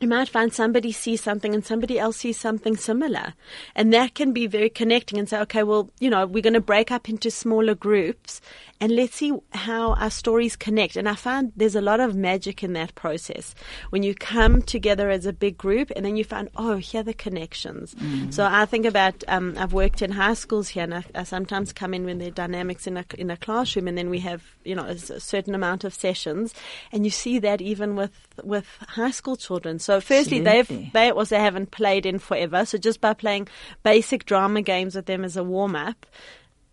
[0.00, 3.34] you might find somebody sees something and somebody else sees something similar.
[3.74, 6.60] And that can be very connecting and say, okay, well, you know, we're going to
[6.60, 8.40] break up into smaller groups
[8.80, 10.96] and let's see how our stories connect.
[10.96, 13.54] And I find there's a lot of magic in that process
[13.90, 17.04] when you come together as a big group and then you find, oh, here are
[17.04, 17.94] the connections.
[17.96, 18.32] Mm.
[18.32, 21.72] So I think about, um, I've worked in high schools here and I, I, sometimes
[21.74, 24.42] come in when there are dynamics in a, in a classroom and then we have,
[24.64, 26.54] you know, a, a certain amount of sessions
[26.90, 28.12] and you see that even with,
[28.42, 29.78] with high school children.
[29.78, 30.76] So so firstly, Absolutely.
[30.76, 32.64] they've they also haven't played in forever.
[32.64, 33.48] So just by playing
[33.82, 36.06] basic drama games with them as a warm up,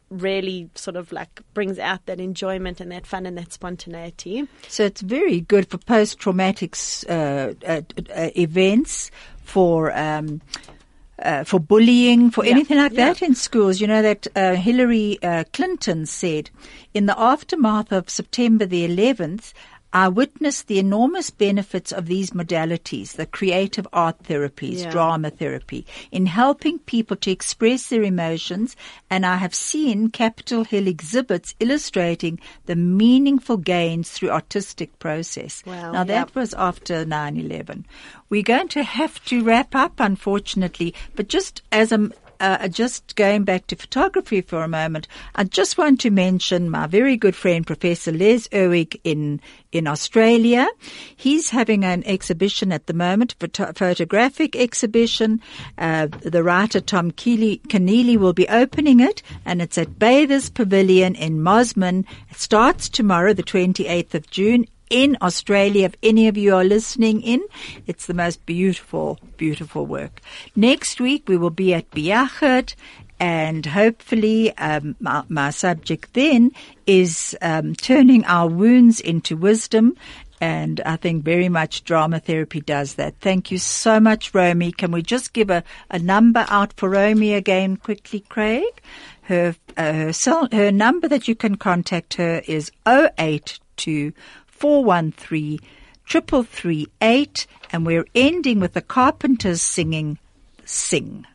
[0.09, 4.47] really sort of like brings out that enjoyment and that fun and that spontaneity.
[4.67, 6.75] So it's very good for post traumatic
[7.09, 7.81] uh, uh,
[8.15, 9.11] uh, events
[9.43, 9.97] for.
[9.97, 10.41] Um,
[11.19, 13.05] uh, for bullying, for yeah, anything like yeah.
[13.05, 13.81] that in schools.
[13.81, 16.51] You know that uh, Hillary uh, Clinton said
[16.93, 19.53] in the aftermath of September the 11th,
[19.93, 24.91] I witnessed the enormous benefits of these modalities, the creative art therapies, yeah.
[24.91, 28.75] drama therapy, in helping people to express their emotions,
[29.09, 35.63] and I have seen Capitol Hill exhibits illustrating the meaningful gains through artistic process.
[35.65, 36.35] Wow, now that yep.
[36.35, 37.85] was after 9-11.
[38.29, 43.43] We're going to have to wrap up, unfortunately, but just as a uh, just going
[43.43, 47.65] back to photography for a moment, I just want to mention my very good friend,
[47.65, 50.67] Professor Les Irwig in, in Australia.
[51.15, 55.41] He's having an exhibition at the moment, photo- photographic exhibition.
[55.77, 61.15] Uh, the writer Tom Keeley, Keneally will be opening it and it's at Bathers Pavilion
[61.15, 62.05] in Mosman.
[62.29, 65.85] It starts tomorrow, the 28th of June in Australia.
[65.85, 67.41] If any of you are listening in,
[67.85, 70.21] it's the most beautiful, beautiful work.
[70.55, 72.75] Next week we will be at Biachert
[73.19, 76.51] and hopefully um, my, my, subject then
[76.85, 79.95] is um, turning our wounds into wisdom.
[80.39, 83.15] And I think very much drama therapy does that.
[83.19, 84.71] Thank you so much, Romy.
[84.71, 88.81] Can we just give a, a number out for Romy again quickly, Craig?
[89.23, 94.13] Her, uh, her, cell, her number that you can contact her is 082
[94.57, 95.59] 413
[96.07, 100.17] 338 and we're ending with the Carpenters singing
[100.65, 101.27] Sing.